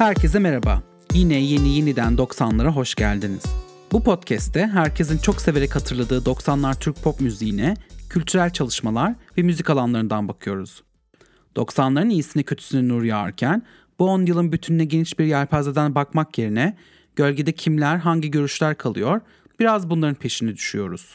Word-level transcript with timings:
Herkese 0.00 0.38
merhaba. 0.38 0.82
Yine 1.14 1.34
yeni 1.34 1.68
yeniden 1.68 2.14
90'lara 2.14 2.68
hoş 2.68 2.94
geldiniz. 2.94 3.42
Bu 3.92 4.04
podcast'te 4.04 4.66
herkesin 4.66 5.18
çok 5.18 5.40
severek 5.40 5.76
hatırladığı 5.76 6.18
90'lar 6.18 6.80
Türk 6.80 7.02
pop 7.02 7.20
müziğine, 7.20 7.74
kültürel 8.10 8.50
çalışmalar 8.50 9.14
ve 9.38 9.42
müzik 9.42 9.70
alanlarından 9.70 10.28
bakıyoruz. 10.28 10.82
90'ların 11.56 12.10
iyisine 12.10 12.42
kötüsüne 12.42 12.88
nur 12.88 13.02
yağarken 13.02 13.62
bu 13.98 14.04
10 14.04 14.26
yılın 14.26 14.52
bütününe 14.52 14.84
geniş 14.84 15.18
bir 15.18 15.24
yelpazeden 15.24 15.94
bakmak 15.94 16.38
yerine 16.38 16.76
gölgede 17.16 17.52
kimler, 17.52 17.96
hangi 17.96 18.30
görüşler 18.30 18.78
kalıyor 18.78 19.20
biraz 19.58 19.90
bunların 19.90 20.14
peşine 20.14 20.54
düşüyoruz. 20.54 21.14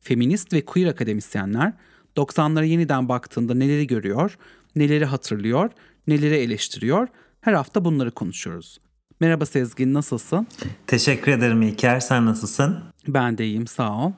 Feminist 0.00 0.52
ve 0.52 0.64
queer 0.64 0.86
akademisyenler 0.86 1.72
90'lara 2.16 2.66
yeniden 2.66 3.08
baktığında 3.08 3.54
neleri 3.54 3.86
görüyor, 3.86 4.38
neleri 4.76 5.04
hatırlıyor, 5.04 5.70
neleri 6.06 6.36
eleştiriyor 6.36 7.08
her 7.42 7.52
hafta 7.52 7.84
bunları 7.84 8.10
konuşuyoruz. 8.10 8.78
Merhaba 9.20 9.46
Sezgin 9.46 9.94
nasılsın? 9.94 10.46
Teşekkür 10.86 11.32
ederim 11.32 11.62
İlker 11.62 12.00
sen 12.00 12.26
nasılsın? 12.26 12.80
Ben 13.08 13.38
de 13.38 13.46
iyiyim 13.46 13.66
sağ 13.66 13.92
ol. 13.92 14.12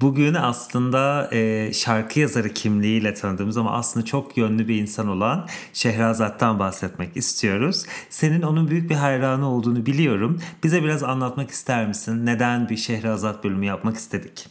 Bugün 0.00 0.34
aslında 0.34 1.28
e, 1.32 1.72
şarkı 1.72 2.20
yazarı 2.20 2.48
kimliğiyle 2.48 3.14
tanıdığımız 3.14 3.56
ama 3.56 3.72
aslında 3.72 4.06
çok 4.06 4.36
yönlü 4.36 4.68
bir 4.68 4.80
insan 4.80 5.08
olan 5.08 5.48
Şehrazat'tan 5.72 6.58
bahsetmek 6.58 7.16
istiyoruz. 7.16 7.86
Senin 8.10 8.42
onun 8.42 8.68
büyük 8.70 8.90
bir 8.90 8.94
hayranı 8.94 9.48
olduğunu 9.48 9.86
biliyorum. 9.86 10.40
Bize 10.64 10.82
biraz 10.82 11.02
anlatmak 11.02 11.50
ister 11.50 11.88
misin? 11.88 12.26
Neden 12.26 12.68
bir 12.68 12.76
Şehrazat 12.76 13.44
bölümü 13.44 13.66
yapmak 13.66 13.96
istedik? 13.96 14.48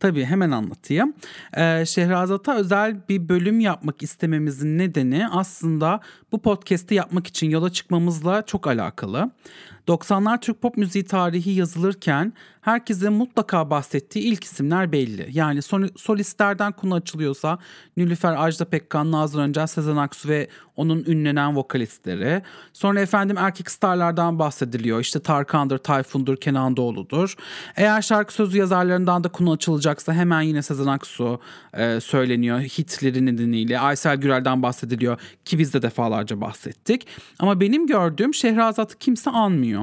Tabii 0.00 0.24
hemen 0.24 0.50
anlatayım. 0.50 1.14
Ee, 1.56 1.84
Şehrazat'a 1.86 2.56
özel 2.56 2.96
bir 3.08 3.28
bölüm 3.28 3.60
yapmak 3.60 4.02
istememizin 4.02 4.78
nedeni 4.78 5.28
aslında 5.28 6.00
bu 6.32 6.42
podcast'i 6.42 6.94
yapmak 6.94 7.26
için 7.26 7.50
yola 7.50 7.72
çıkmamızla 7.72 8.46
çok 8.46 8.66
alakalı. 8.66 9.30
90'lar 9.88 10.40
Türk 10.40 10.62
pop 10.62 10.76
müziği 10.76 11.04
tarihi 11.04 11.50
yazılırken 11.50 12.32
herkesin 12.60 13.12
mutlaka 13.12 13.70
bahsettiği 13.70 14.24
ilk 14.24 14.44
isimler 14.44 14.92
belli. 14.92 15.28
Yani 15.32 15.62
solistlerden 15.96 16.72
konu 16.72 16.94
açılıyorsa 16.94 17.58
Nülüfer 17.96 18.44
Ajda 18.44 18.64
Pekkan, 18.64 19.12
Nazlı 19.12 19.40
Öncel, 19.40 19.66
Sezen 19.66 19.96
Aksu 19.96 20.28
ve 20.28 20.48
onun 20.76 21.04
ünlenen 21.06 21.56
vokalistleri. 21.56 22.42
Sonra 22.72 23.00
efendim 23.00 23.36
erkek 23.38 23.70
starlardan 23.70 24.38
bahsediliyor. 24.38 25.00
İşte 25.00 25.20
Tarkan'dır, 25.20 25.78
Tayfun'dur, 25.78 26.36
Kenan 26.36 26.76
Doğulu'dur. 26.76 27.34
Eğer 27.76 28.02
şarkı 28.02 28.34
sözü 28.34 28.58
yazarlarından 28.58 29.24
da 29.24 29.28
konu 29.28 29.52
açılacaksa 29.52 30.12
hemen 30.12 30.42
yine 30.42 30.62
Sezen 30.62 30.86
Aksu 30.86 31.40
e, 31.74 32.00
söyleniyor 32.00 32.60
hitleri 32.60 33.26
nedeniyle. 33.26 33.80
Aysel 33.80 34.16
Gürel'den 34.16 34.62
bahsediliyor 34.62 35.20
ki 35.44 35.58
biz 35.58 35.74
de 35.74 35.82
defalarca 35.82 36.40
bahsettik. 36.40 37.06
Ama 37.38 37.60
benim 37.60 37.86
gördüğüm 37.86 38.34
Şehrazat'ı 38.34 38.98
kimse 38.98 39.30
anmıyor. 39.30 39.77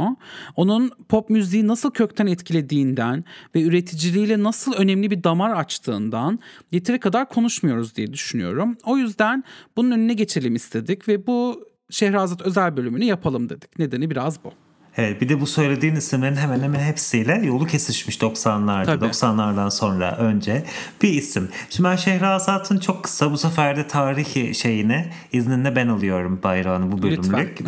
Onun 0.56 0.92
pop 1.10 1.30
müziği 1.30 1.68
nasıl 1.68 1.92
kökten 1.92 2.28
etkilediğinden 2.28 3.24
ve 3.56 3.62
üreticiliğiyle 3.62 4.44
nasıl 4.44 4.74
önemli 4.74 5.12
bir 5.12 5.24
damar 5.24 5.52
açtığından 5.52 6.40
yeteri 6.72 7.00
kadar 7.00 7.30
konuşmuyoruz 7.30 7.96
diye 7.96 8.14
düşünüyorum. 8.14 8.78
O 8.86 8.98
yüzden 8.98 9.44
bunun 9.78 9.92
önüne 9.92 10.14
geçelim 10.14 10.56
istedik 10.56 11.08
ve 11.08 11.28
bu 11.28 11.66
Şehrazat 11.90 12.42
özel 12.42 12.78
bölümünü 12.78 13.06
yapalım 13.06 13.50
dedik. 13.50 13.80
Nedeni 13.80 14.10
biraz 14.10 14.44
bu. 14.44 14.65
Evet 14.98 15.22
bir 15.22 15.30
de 15.30 15.42
bu 15.42 15.48
söylediğin 15.48 15.96
isimlerin 15.96 16.36
hemen 16.36 16.60
hemen 16.60 16.80
hepsiyle 16.80 17.42
yolu 17.44 17.68
kesişmiş 17.68 18.18
90'larda. 18.18 18.86
Tabii. 18.86 19.06
90'lardan 19.06 19.72
sonra 19.72 20.18
önce 20.18 20.64
bir 21.02 21.10
isim. 21.10 21.50
Şimdi 21.70 21.90
ben 21.90 21.96
Şehrazat'ın 21.96 22.78
çok 22.80 23.04
kısa 23.04 23.32
bu 23.32 23.38
sefer 23.38 23.78
de 23.78 23.88
tarihi 23.88 24.56
şeyini 24.56 25.06
izninle 25.32 25.76
ben 25.76 25.88
alıyorum 25.88 26.40
bayrağını 26.44 26.92
bu 26.92 27.02
bölümlük. 27.02 27.60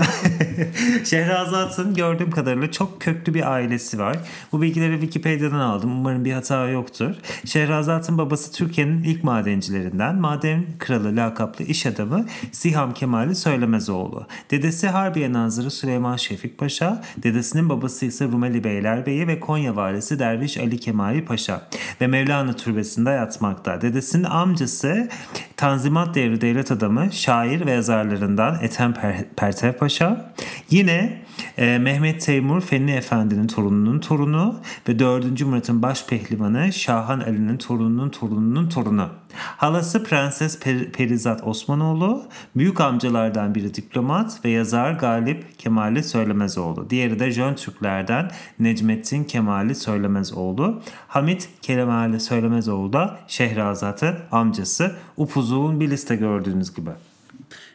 Şehrazat'ın 1.05 1.93
gördüğüm 1.93 2.31
kadarıyla 2.31 2.71
çok 2.71 3.01
köklü 3.01 3.33
bir 3.33 3.51
ailesi 3.51 3.99
var. 3.99 4.17
Bu 4.51 4.61
bilgileri 4.61 4.93
Wikipedia'dan 5.01 5.59
aldım. 5.59 5.91
Umarım 5.99 6.25
bir 6.25 6.33
hata 6.33 6.67
yoktur. 6.67 7.15
Şehrazat'ın 7.45 8.17
babası 8.17 8.51
Türkiye'nin 8.51 9.03
ilk 9.03 9.23
madencilerinden. 9.23 10.15
Maden 10.15 10.65
kralı 10.79 11.15
lakaplı 11.15 11.65
iş 11.65 11.85
adamı 11.85 12.25
Siham 12.51 12.93
Kemali 12.93 13.35
Söylemezoğlu. 13.35 14.27
Dedesi 14.51 14.87
Harbiye 14.87 15.33
Nazırı 15.33 15.71
Süleyman 15.71 16.15
Şefik 16.15 16.57
Paşa. 16.57 17.03
Dedesinin 17.23 17.69
babası 17.69 18.05
ise 18.05 18.25
Rumeli 18.25 18.63
Beylerbeyi 18.63 19.27
ve 19.27 19.39
Konya 19.39 19.75
valisi 19.75 20.19
Derviş 20.19 20.57
Ali 20.57 20.79
Kemali 20.79 21.25
Paşa 21.25 21.67
ve 22.01 22.07
Mevlana 22.07 22.53
Türbesi'nde 22.53 23.09
yatmakta. 23.09 23.81
Dedesinin 23.81 24.23
amcası 24.23 25.09
Tanzimat 25.57 26.15
devri 26.15 26.41
devlet 26.41 26.71
adamı, 26.71 27.11
şair 27.11 27.65
ve 27.65 27.71
yazarlarından 27.71 28.57
Ethem 28.61 28.93
Pertev 29.35 29.73
Paşa. 29.73 30.33
Yine 30.69 31.21
e, 31.57 31.77
Mehmet 31.77 32.21
Teymur 32.21 32.61
Fenli 32.61 32.91
Efendi'nin 32.91 33.47
torununun 33.47 33.99
torunu 33.99 34.59
ve 34.89 34.99
4. 34.99 35.41
Murat'ın 35.41 35.81
baş 35.81 36.05
pehlivanı 36.05 36.73
Şahan 36.73 37.19
Ali'nin 37.19 37.57
torununun 37.57 38.09
torununun 38.09 38.69
torunu. 38.69 39.09
Halası 39.33 40.03
Prenses 40.03 40.59
per- 40.59 40.91
Perizat 40.91 41.43
Osmanoğlu, 41.43 42.23
büyük 42.55 42.81
amcalardan 42.81 43.55
biri 43.55 43.73
diplomat 43.73 44.45
ve 44.45 44.49
yazar 44.49 44.91
Galip 44.91 45.59
Kemali 45.59 46.03
Söylemezoğlu. 46.03 46.89
Diğeri 46.89 47.19
de 47.19 47.31
Jön 47.31 47.55
Türklerden 47.55 48.31
Necmettin 48.59 49.23
Kemali 49.23 49.75
Söylemezoğlu. 49.75 50.81
Hamit 51.07 51.49
Kemali 51.61 52.19
Söylemezoğlu 52.19 52.93
da 52.93 53.19
Şehrazat'ın 53.27 54.15
amcası. 54.31 54.95
Upuzun 55.17 55.79
bir 55.79 55.89
liste 55.89 56.15
gördüğünüz 56.15 56.73
gibi. 56.73 56.89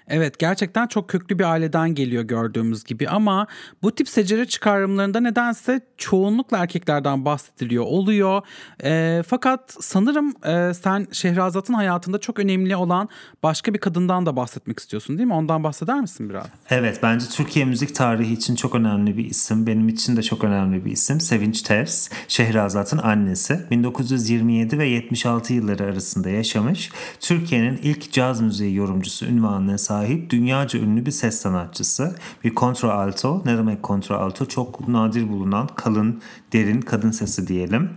Evet 0.08 0.38
gerçekten 0.38 0.86
çok 0.86 1.08
köklü 1.08 1.38
bir 1.38 1.44
aileden 1.44 1.94
geliyor 1.94 2.22
gördüğümüz 2.22 2.84
gibi 2.84 3.08
ama 3.08 3.46
bu 3.82 3.94
tip 3.94 4.08
secere 4.08 4.46
çıkarımlarında 4.46 5.20
nedense 5.20 5.80
çoğunlukla 5.96 6.58
erkeklerden 6.58 7.24
bahsediliyor 7.24 7.84
oluyor. 7.84 8.42
E, 8.84 9.22
fakat 9.26 9.76
sanırım 9.80 10.34
e, 10.44 10.74
sen 10.74 11.06
Şehrazat'ın 11.12 11.74
hayatında 11.74 12.18
çok 12.18 12.38
önemli 12.38 12.76
olan 12.76 13.08
başka 13.42 13.74
bir 13.74 13.78
kadından 13.78 14.26
da 14.26 14.36
bahsetmek 14.36 14.78
istiyorsun 14.78 15.18
değil 15.18 15.26
mi? 15.26 15.34
Ondan 15.34 15.64
bahseder 15.64 16.00
misin 16.00 16.30
biraz? 16.30 16.46
Evet 16.70 16.98
bence 17.02 17.26
Türkiye 17.26 17.64
müzik 17.64 17.94
tarihi 17.94 18.32
için 18.32 18.56
çok 18.56 18.74
önemli 18.74 19.16
bir 19.16 19.24
isim. 19.24 19.66
Benim 19.66 19.88
için 19.88 20.16
de 20.16 20.22
çok 20.22 20.44
önemli 20.44 20.84
bir 20.84 20.90
isim. 20.90 21.20
Sevinç 21.20 21.62
Ters, 21.62 22.08
Şehrazat'ın 22.28 22.98
annesi. 22.98 23.60
1927 23.70 24.78
ve 24.78 24.86
76 24.86 25.54
yılları 25.54 25.84
arasında 25.84 26.30
yaşamış. 26.30 26.90
Türkiye'nin 27.20 27.80
ilk 27.82 28.12
caz 28.12 28.40
müziği 28.40 28.74
yorumcusu 28.74 29.26
ünvanına 29.26 29.78
sahip 29.78 29.91
sahip 29.92 30.30
dünyaca 30.30 30.78
ünlü 30.78 31.06
bir 31.06 31.10
ses 31.10 31.40
sanatçısı. 31.40 32.16
Bir 32.44 32.54
kontraalto. 32.54 33.42
Ne 33.44 33.58
demek 33.58 33.82
kontraalto? 33.82 34.46
Çok 34.46 34.88
nadir 34.88 35.28
bulunan 35.28 35.66
kalın, 35.66 36.22
derin 36.52 36.80
kadın 36.80 37.10
sesi 37.10 37.46
diyelim. 37.46 37.90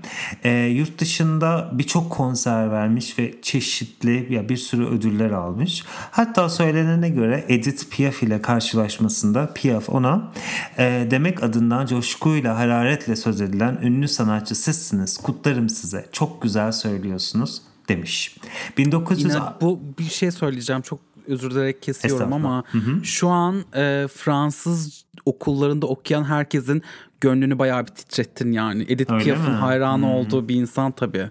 E, 0.44 0.51
yurt 0.51 1.00
dışında 1.00 1.69
birçok 1.73 2.11
konser 2.11 2.72
vermiş 2.72 3.19
ve 3.19 3.41
çeşitli 3.41 4.34
ya 4.34 4.50
bir 4.50 4.57
sürü 4.57 4.85
ödüller 4.85 5.31
almış. 5.31 5.84
Hatta 6.11 6.50
söylenene 6.50 7.09
göre 7.09 7.45
Edith 7.50 7.95
Piaf 7.95 8.23
ile 8.23 8.41
karşılaşmasında 8.41 9.53
Piaf 9.53 9.89
ona 9.89 10.31
e, 10.78 11.07
demek 11.11 11.44
adından 11.44 11.85
coşkuyla, 11.85 12.57
hararetle 12.57 13.16
söz 13.16 13.41
edilen 13.41 13.79
ünlü 13.81 14.07
sanatçı 14.07 14.55
sizsiniz. 14.55 15.17
Kutlarım 15.17 15.69
size. 15.69 16.05
Çok 16.11 16.41
güzel 16.41 16.72
söylüyorsunuz 16.72 17.61
demiş. 17.89 18.38
1900 18.78 19.23
Yine 19.23 19.44
bu 19.61 19.79
bir 20.00 20.09
şey 20.09 20.31
söyleyeceğim 20.31 20.81
çok 20.81 21.15
özür 21.28 21.52
dilerim 21.52 21.78
kesiyorum 21.81 22.34
ama 22.34 22.63
hı 22.72 22.78
hı. 22.78 23.06
şu 23.06 23.30
an 23.30 23.63
e, 23.75 24.08
Fransız 24.13 25.06
okullarında 25.25 25.88
okuyan 25.88 26.24
herkesin 26.24 26.84
gönlünü 27.22 27.59
bayağı 27.59 27.81
bir 27.81 27.91
titrettin 27.91 28.52
yani. 28.52 28.86
Edith 28.90 29.24
Piaf'ın 29.24 29.53
hayranı 29.53 30.06
hı. 30.06 30.09
olduğu 30.09 30.47
bir 30.47 30.56
insan 30.56 30.91
tabii. 30.91 31.29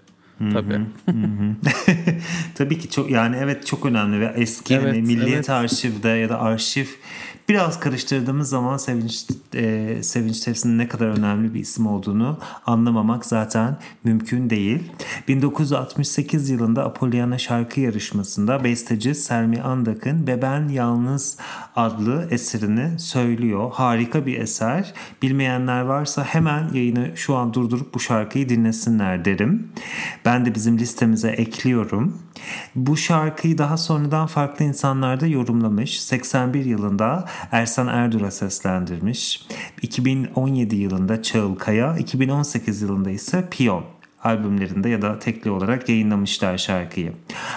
Tabii. 0.53 0.81
Tabii 2.55 2.79
ki 2.79 2.89
çok 2.89 3.09
yani 3.09 3.37
evet 3.39 3.65
çok 3.65 3.85
önemli 3.85 4.19
ve 4.19 4.33
eski 4.35 4.73
evet, 4.73 4.85
hani 4.85 5.01
Milliyet 5.01 5.33
evet. 5.33 5.49
Arşiv'de 5.49 6.09
ya 6.09 6.29
da 6.29 6.41
arşiv 6.41 6.85
biraz 7.49 7.79
karıştırdığımız 7.79 8.49
zaman 8.49 8.77
Sevinç 8.77 9.25
e, 9.55 9.97
Sevinç 10.03 10.39
Tepsi'nin 10.39 10.77
ne 10.77 10.87
kadar 10.87 11.07
önemli 11.07 11.53
bir 11.53 11.59
isim 11.59 11.87
olduğunu 11.87 12.37
anlamamak 12.65 13.25
zaten 13.25 13.77
mümkün 14.03 14.49
değil. 14.49 14.91
1968 15.27 16.49
yılında 16.49 16.85
Apollyanna 16.85 17.37
şarkı 17.37 17.79
yarışmasında 17.79 18.63
besteci 18.63 19.15
Selmi 19.15 19.61
Andak'ın 19.61 20.27
Beben 20.27 20.67
Yalnız 20.67 21.37
adlı 21.75 22.27
eserini 22.31 22.99
söylüyor. 22.99 23.71
Harika 23.73 24.25
bir 24.25 24.39
eser. 24.39 24.93
Bilmeyenler 25.21 25.81
varsa 25.81 26.23
hemen 26.23 26.73
yayını 26.73 27.11
şu 27.15 27.35
an 27.35 27.53
durdurup 27.53 27.93
bu 27.93 27.99
şarkıyı 27.99 28.49
dinlesinler 28.49 29.25
derim. 29.25 29.67
Ben 30.25 30.45
de 30.45 30.55
bizim 30.55 30.79
listemize 30.79 31.29
ekliyorum. 31.29 32.24
Bu 32.75 32.97
şarkıyı 32.97 33.57
daha 33.57 33.77
sonradan 33.77 34.27
farklı 34.27 34.65
insanlar 34.65 35.19
da 35.19 35.27
yorumlamış. 35.27 36.01
81 36.01 36.65
yılında 36.65 37.25
Ersan 37.51 37.87
Erdur'a 37.87 38.31
seslendirmiş. 38.31 39.47
2017 39.81 40.75
yılında 40.75 41.23
Çağıl 41.23 41.55
Kaya, 41.55 41.97
2018 41.97 42.81
yılında 42.81 43.09
ise 43.09 43.47
Piyon 43.51 43.83
albümlerinde 44.25 44.89
ya 44.89 45.01
da 45.01 45.19
tekli 45.19 45.49
olarak 45.49 45.89
yayınlamışlar 45.89 46.57
şarkıyı. 46.57 47.13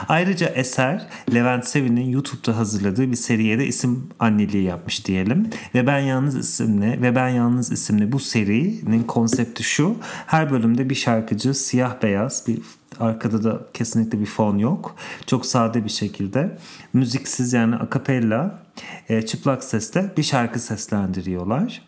Ayrıca 0.09 0.47
eser 0.47 1.07
Levent 1.35 1.67
Sevin'in 1.67 2.11
YouTube'da 2.11 2.57
hazırladığı 2.57 3.11
bir 3.11 3.17
seriye 3.17 3.59
de 3.59 3.67
isim 3.67 4.09
anneliği 4.19 4.65
yapmış 4.65 5.07
diyelim. 5.07 5.51
Ve 5.75 5.87
Ben 5.87 5.99
Yalnız 6.01 6.37
isimli 6.37 7.03
ve 7.03 7.15
Ben 7.15 7.29
Yalnız 7.29 7.73
isimli 7.73 8.13
bu 8.13 8.21
serinin 8.21 9.03
konsepti 9.03 9.63
şu. 9.63 9.97
Her 10.27 10.51
bölümde 10.51 10.91
bir 10.91 10.95
şarkıcı 10.95 11.55
siyah 11.55 12.03
beyaz 12.03 12.45
bir 12.49 12.59
Arkada 13.01 13.45
da 13.45 13.61
kesinlikle 13.75 14.21
bir 14.21 14.27
fon 14.27 14.59
yok. 14.59 14.97
Çok 15.27 15.47
sade 15.47 15.85
bir 15.85 15.91
şekilde 15.91 16.59
müziksiz 16.93 17.53
yani 17.53 17.77
akapella 17.77 18.59
e, 19.09 19.23
çıplak 19.23 19.65
sesle 19.65 20.13
bir 20.17 20.23
şarkı 20.23 20.59
seslendiriyorlar. 20.59 21.83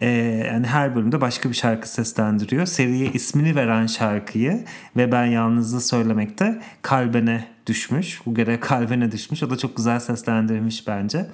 E, 0.00 0.08
yani 0.52 0.66
her 0.66 0.96
bölümde 0.96 1.20
başka 1.20 1.48
bir 1.48 1.54
şarkı 1.54 1.88
seslendiriyor. 1.88 2.66
Seriye 2.66 3.12
ismini 3.12 3.56
veren 3.56 3.86
şarkıyı 3.86 4.64
ve 4.96 5.12
ben 5.12 5.26
yalnızlığı 5.26 5.80
söylemekte 5.80 6.62
kalbene 6.82 7.48
düşmüş. 7.66 8.20
Bu 8.26 8.34
göre 8.34 8.60
kalbine 8.60 9.12
düşmüş. 9.12 9.42
O 9.42 9.50
da 9.50 9.58
çok 9.58 9.76
güzel 9.76 10.00
seslendirmiş 10.00 10.86
bence. 10.86 11.26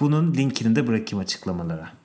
Bunun 0.00 0.34
linkini 0.34 0.76
de 0.76 0.86
bırakayım 0.86 1.22
açıklamalara. 1.22 2.03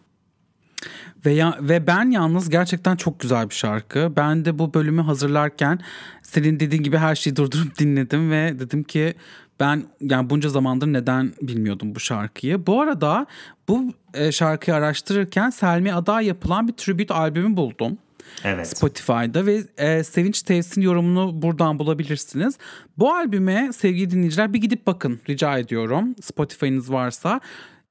Ve, 1.25 1.31
ya, 1.31 1.57
ve 1.61 1.87
ben 1.87 2.11
yalnız 2.11 2.49
gerçekten 2.49 2.95
çok 2.95 3.19
güzel 3.19 3.49
bir 3.49 3.55
şarkı. 3.55 4.13
Ben 4.15 4.45
de 4.45 4.59
bu 4.59 4.73
bölümü 4.73 5.01
hazırlarken 5.01 5.79
senin 6.21 6.59
dediğin 6.59 6.83
gibi 6.83 6.97
her 6.97 7.15
şeyi 7.15 7.35
durdurup 7.35 7.77
dinledim 7.79 8.31
ve 8.31 8.59
dedim 8.59 8.83
ki 8.83 9.13
ben 9.59 9.83
yani 10.01 10.29
bunca 10.29 10.49
zamandır 10.49 10.87
neden 10.87 11.33
bilmiyordum 11.41 11.95
bu 11.95 11.99
şarkıyı. 11.99 12.67
Bu 12.67 12.81
arada 12.81 13.25
bu 13.67 13.93
e, 14.13 14.31
şarkıyı 14.31 14.77
araştırırken 14.77 15.49
Selmi 15.49 15.93
Ada 15.93 16.21
yapılan 16.21 16.67
bir 16.67 16.73
tribute 16.73 17.13
albümü 17.13 17.57
buldum. 17.57 17.97
Evet. 18.43 18.67
Spotify'da 18.67 19.45
ve 19.45 19.63
e, 19.77 20.03
Sevinç 20.03 20.41
Tevsin 20.41 20.81
yorumunu 20.81 21.41
buradan 21.41 21.79
bulabilirsiniz. 21.79 22.57
Bu 22.97 23.13
albüme 23.13 23.69
sevgili 23.73 24.11
dinleyiciler 24.11 24.53
bir 24.53 24.61
gidip 24.61 24.87
bakın 24.87 25.19
rica 25.29 25.57
ediyorum. 25.57 26.15
Spotify'ınız 26.21 26.91
varsa 26.91 27.39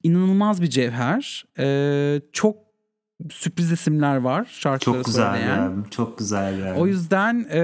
inanılmaz 0.03 0.61
bir 0.61 0.69
cevher. 0.69 1.45
E, 1.59 2.21
çok 2.33 2.68
sürpriz 3.31 3.71
isimler 3.71 4.15
var 4.17 4.47
şarkıları 4.49 4.97
Çok 4.97 5.05
güzel 5.05 5.31
söyleyen. 5.31 5.57
yani. 5.57 5.83
Çok 5.91 6.17
güzel 6.19 6.59
yani. 6.59 6.79
O 6.79 6.87
yüzden 6.87 7.45
e, 7.51 7.59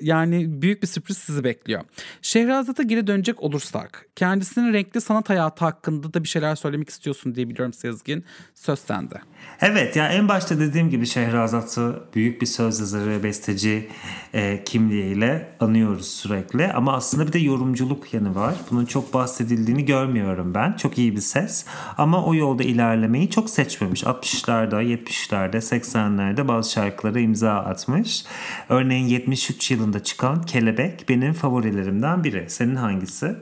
yani 0.00 0.62
büyük 0.62 0.82
bir 0.82 0.86
sürpriz 0.86 1.18
sizi 1.18 1.44
bekliyor. 1.44 1.80
Şehrazat'a 2.22 2.82
geri 2.82 3.06
dönecek 3.06 3.42
olursak 3.42 4.06
kendisinin 4.16 4.72
renkli 4.72 5.00
sanat 5.00 5.28
hayatı 5.30 5.64
hakkında 5.64 6.14
da 6.14 6.22
bir 6.22 6.28
şeyler 6.28 6.54
söylemek 6.54 6.88
istiyorsun 6.88 7.34
diye 7.34 7.48
biliyorum 7.48 7.72
Sezgin. 7.72 8.24
Söz 8.54 8.78
sende. 8.78 9.14
Evet 9.60 9.96
yani 9.96 10.14
en 10.14 10.28
başta 10.28 10.60
dediğim 10.60 10.90
gibi 10.90 11.06
Şehrazat'ı 11.06 12.04
büyük 12.14 12.40
bir 12.42 12.46
söz 12.46 12.80
yazarı 12.80 13.10
ve 13.10 13.22
besteci 13.22 13.88
e, 14.34 14.64
kimliğiyle 14.64 15.48
anıyoruz 15.60 16.06
sürekli. 16.08 16.72
Ama 16.72 16.92
aslında 16.92 17.26
bir 17.26 17.32
de 17.32 17.38
yorumculuk 17.38 18.14
yanı 18.14 18.34
var. 18.34 18.54
Bunun 18.70 18.86
çok 18.86 19.14
bahsedildiğini 19.14 19.84
görmüyorum 19.84 20.54
ben. 20.54 20.72
Çok 20.72 20.98
iyi 20.98 21.16
bir 21.16 21.20
ses. 21.20 21.64
Ama 21.98 22.24
o 22.24 22.34
yolda 22.34 22.62
ilerlemeyi 22.62 23.30
çok 23.30 23.50
seçmemiş. 23.50 24.02
60'larda, 24.02 24.73
70'lerde, 24.82 25.56
80'lerde 25.56 26.48
bazı 26.48 26.72
şarkılara 26.72 27.20
imza 27.20 27.54
atmış. 27.54 28.24
Örneğin 28.68 29.06
73 29.06 29.70
yılında 29.70 30.02
çıkan 30.02 30.42
Kelebek 30.42 31.08
benim 31.08 31.32
favorilerimden 31.32 32.24
biri. 32.24 32.44
Senin 32.48 32.76
hangisi? 32.76 33.36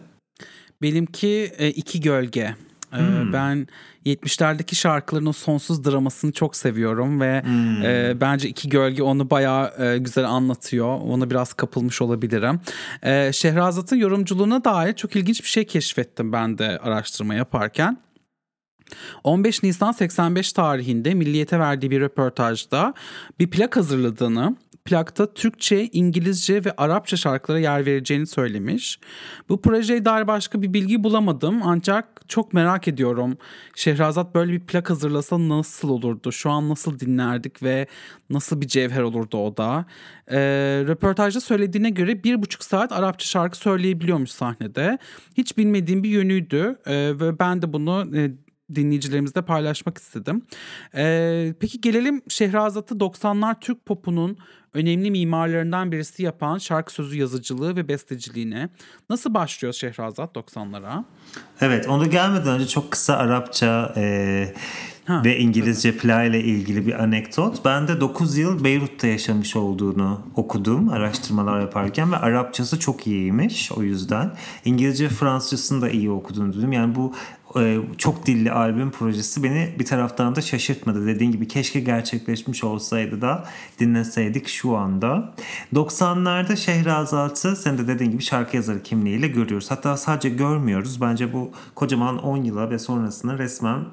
Benimki 0.83 1.53
e, 1.59 1.69
iki 1.69 2.01
gölge. 2.01 2.55
E, 2.93 2.99
hmm. 2.99 3.33
Ben 3.33 3.69
70'lerdeki 4.07 4.75
şarkıların 4.75 5.27
o 5.27 5.33
sonsuz 5.33 5.85
dramasını 5.85 6.33
çok 6.33 6.57
seviyorum 6.57 7.21
ve 7.21 7.43
hmm. 7.45 7.83
e, 7.83 8.21
bence 8.21 8.49
iki 8.49 8.69
gölge 8.69 9.03
onu 9.03 9.31
bayağı 9.31 9.85
e, 9.85 9.99
güzel 9.99 10.25
anlatıyor. 10.25 11.01
Ona 11.01 11.31
biraz 11.31 11.53
kapılmış 11.53 12.03
olabilirim. 12.03 12.61
E, 13.03 13.33
Şehrazat'ın 13.33 13.97
yorumculuğuna 13.97 14.65
dair 14.65 14.93
çok 14.93 15.17
ilginç 15.17 15.43
bir 15.43 15.49
şey 15.49 15.65
keşfettim 15.65 16.33
ben 16.33 16.59
de 16.59 16.79
araştırma 16.79 17.35
yaparken. 17.35 17.99
15 19.25 19.63
Nisan 19.63 19.93
85 19.93 20.53
tarihinde 20.53 21.15
Milliyet'e 21.15 21.59
verdiği 21.59 21.91
bir 21.91 22.01
röportajda 22.01 22.95
bir 23.39 23.51
plak 23.51 23.77
hazırladığını 23.77 24.57
plakta 24.85 25.35
Türkçe, 25.35 25.89
İngilizce 25.93 26.65
ve 26.65 26.73
Arapça 26.77 27.17
şarkılara 27.17 27.59
yer 27.59 27.87
vereceğini 27.87 28.27
söylemiş. 28.27 29.01
Bu 29.49 29.63
projeye 29.63 30.05
dair 30.05 30.27
başka 30.27 30.63
bir 30.63 30.73
bilgi 30.73 31.05
bulamadım 31.05 31.61
ancak 31.65 32.29
çok 32.29 32.53
merak 32.53 32.89
ediyorum. 32.89 33.39
Şehrazat 33.75 34.35
böyle 34.35 34.53
bir 34.53 34.61
plak 34.61 34.91
hazırlasa 34.91 35.49
nasıl 35.49 35.89
olurdu? 35.89 36.33
Şu 36.33 36.51
an 36.51 36.69
nasıl 36.69 37.01
dinlerdik 37.01 37.63
ve 37.63 37.87
nasıl 38.31 38.61
bir 38.61 38.69
cevher 38.69 39.03
olurdu 39.03 39.37
o 39.37 39.57
da? 39.57 39.85
Ee, 40.31 40.39
röportajda 40.87 41.41
söylediğine 41.41 41.91
göre 41.91 42.25
bir 42.25 42.43
buçuk 42.43 42.65
saat 42.65 42.93
Arapça 42.93 43.27
şarkı 43.27 43.59
söyleyebiliyormuş 43.59 44.31
sahnede. 44.31 44.99
Hiç 45.37 45.59
bilmediğim 45.59 46.03
bir 46.03 46.11
yönüydü 46.11 46.79
ee, 46.87 47.13
ve 47.21 47.39
ben 47.39 47.63
de 47.63 47.73
bunu 47.73 48.17
e, 48.17 48.31
dinleyicilerimizle 48.75 49.43
paylaşmak 49.43 49.99
istedim. 49.99 50.43
Ee, 50.95 51.55
peki 51.61 51.81
gelelim 51.81 52.23
Şehrazat'ı 52.29 52.95
90'lar 52.95 53.61
Türk 53.61 53.87
popunun 53.87 54.39
önemli 54.75 55.11
mimarlarından 55.11 55.93
birisi 55.93 56.23
yapan 56.23 56.59
şarkı 56.59 56.93
sözü 56.93 57.19
yazıcılığı 57.19 57.77
ve 57.77 57.89
besteciliğine. 57.89 58.69
Nasıl 59.11 59.35
başlıyor 59.35 59.75
Şehrazat 59.75 60.37
90'lara? 60.37 61.05
Evet 61.61 61.89
onu 61.89 62.11
gelmeden 62.11 62.49
önce 62.49 62.67
çok 62.67 62.91
kısa 62.91 63.17
Arapça 63.17 63.95
e, 63.97 64.55
ha, 65.05 65.23
ve 65.25 65.39
İngilizce 65.39 65.89
evet. 65.89 66.01
play 66.01 66.29
ile 66.29 66.41
ilgili 66.41 66.87
bir 66.87 67.03
anekdot. 67.03 67.65
Ben 67.65 67.89
de 67.89 68.01
9 68.01 68.39
yıl 68.39 68.65
Beyrut'ta 68.65 69.07
yaşamış 69.07 69.57
olduğunu 69.57 70.21
okudum 70.37 70.89
araştırmalar 70.89 71.61
yaparken 71.61 72.13
ve 72.13 72.17
Arapçası 72.17 72.79
çok 72.79 73.07
iyiymiş 73.07 73.73
o 73.73 73.83
yüzden. 73.83 74.31
İngilizce 74.65 75.09
Fransızcasını 75.09 75.83
da 75.83 75.91
iyi 75.91 76.11
okuduğunu 76.11 76.53
dedim. 76.53 76.73
Yani 76.73 76.95
bu 76.95 77.15
çok 77.99 78.27
dilli 78.27 78.53
albüm 78.53 78.91
projesi 78.91 79.43
beni 79.43 79.75
bir 79.79 79.85
taraftan 79.85 80.37
da 80.37 80.41
şaşırtmadı. 80.41 81.07
Dediğin 81.07 81.33
gibi 81.33 81.49
keşke 81.49 81.81
gerçekleşmiş 81.81 82.65
olsaydı 82.65 83.21
da 83.21 83.45
dinleseydik 83.79 84.49
şu 84.49 84.77
anda. 84.77 85.35
90'larda 85.75 86.57
Şehrazat'ı 86.57 87.57
sen 87.57 87.79
de 87.79 87.89
dediğin 87.89 88.11
gibi 88.11 88.23
şarkı 88.23 88.57
yazarı 88.57 88.83
kimliğiyle 88.83 89.29
görüyoruz. 89.29 89.71
Hatta 89.71 89.97
sadece 89.97 90.29
görmüyoruz. 90.29 91.01
Bence 91.01 91.33
bu 91.33 91.51
kocaman 91.75 92.19
10 92.19 92.37
yıla 92.37 92.71
ve 92.71 92.79
sonrasında 92.79 93.39
resmen 93.39 93.85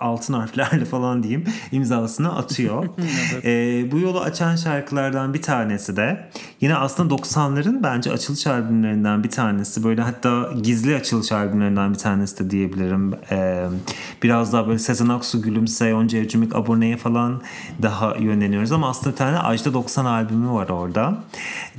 altın 0.00 0.34
harflerle 0.34 0.84
falan 0.90 1.22
diyeyim 1.22 1.44
imzasını 1.72 2.36
atıyor. 2.36 2.88
evet. 3.32 3.44
e, 3.44 3.92
bu 3.92 3.98
yolu 3.98 4.20
açan 4.20 4.56
şarkılardan 4.56 5.34
bir 5.34 5.42
tanesi 5.42 5.96
de 5.96 6.30
yine 6.60 6.74
aslında 6.74 7.14
90'ların 7.14 7.82
bence 7.82 8.12
açılış 8.12 8.46
albümlerinden 8.46 9.24
bir 9.24 9.30
tanesi. 9.30 9.84
Böyle 9.84 10.02
hatta 10.02 10.52
gizli 10.62 10.96
açılış 10.96 11.32
albümlerinden 11.32 11.92
bir 11.92 11.98
tanesi 11.98 12.38
de 12.44 12.50
diyebilirim. 12.50 13.14
E, 13.30 13.66
biraz 14.22 14.52
daha 14.52 14.66
böyle 14.66 14.78
Sezen 14.78 15.08
Aksu, 15.08 15.42
Gülümse, 15.42 15.86
Yonca 15.86 16.18
Evcimik, 16.18 16.56
Abone'ye 16.56 16.96
falan 16.96 17.42
daha 17.82 18.16
yönleniyoruz. 18.16 18.72
Ama 18.72 18.88
aslında 18.88 19.12
bir 19.12 19.16
tane 19.16 19.38
Ajda 19.38 19.74
90 19.74 20.04
albümü 20.04 20.50
var 20.50 20.68
orada. 20.68 21.18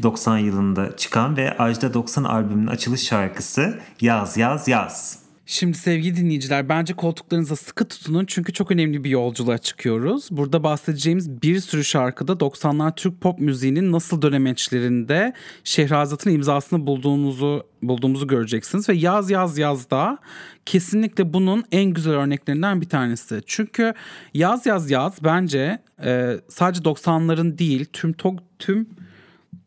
90 0.03 0.37
yılında 0.37 0.97
çıkan 0.97 1.37
ve 1.37 1.57
Ajda 1.57 1.93
90 1.93 2.23
albümünün 2.23 2.67
açılış 2.67 3.01
şarkısı 3.01 3.79
Yaz 4.01 4.37
Yaz 4.37 4.67
Yaz. 4.67 5.26
Şimdi 5.49 5.77
sevgili 5.77 6.15
dinleyiciler 6.15 6.69
bence 6.69 6.93
koltuklarınıza 6.93 7.55
sıkı 7.55 7.87
tutunun 7.87 8.25
çünkü 8.25 8.53
çok 8.53 8.71
önemli 8.71 9.03
bir 9.03 9.09
yolculuğa 9.09 9.57
çıkıyoruz. 9.57 10.27
Burada 10.31 10.63
bahsedeceğimiz 10.63 11.41
bir 11.41 11.59
sürü 11.59 11.83
şarkıda 11.83 12.31
90'lar 12.31 12.95
Türk 12.95 13.21
pop 13.21 13.39
müziğinin 13.39 13.91
nasıl 13.91 14.21
dönemeçlerinde 14.21 15.33
Şehrazat'ın 15.63 16.31
imzasını 16.31 16.87
bulduğumuzu 16.87 17.63
bulduğumuzu 17.81 18.27
göreceksiniz 18.27 18.89
ve 18.89 18.93
yaz 18.93 19.31
yaz 19.31 19.57
yaz 19.57 19.89
da 19.89 20.17
kesinlikle 20.65 21.33
bunun 21.33 21.63
en 21.71 21.85
güzel 21.85 22.13
örneklerinden 22.13 22.81
bir 22.81 22.89
tanesi. 22.89 23.41
Çünkü 23.45 23.93
yaz 24.33 24.65
yaz 24.65 24.91
yaz 24.91 25.23
bence 25.23 25.79
e, 26.03 26.37
sadece 26.49 26.81
90'ların 26.81 27.57
değil 27.57 27.85
tüm 27.93 28.13
tüm 28.59 28.87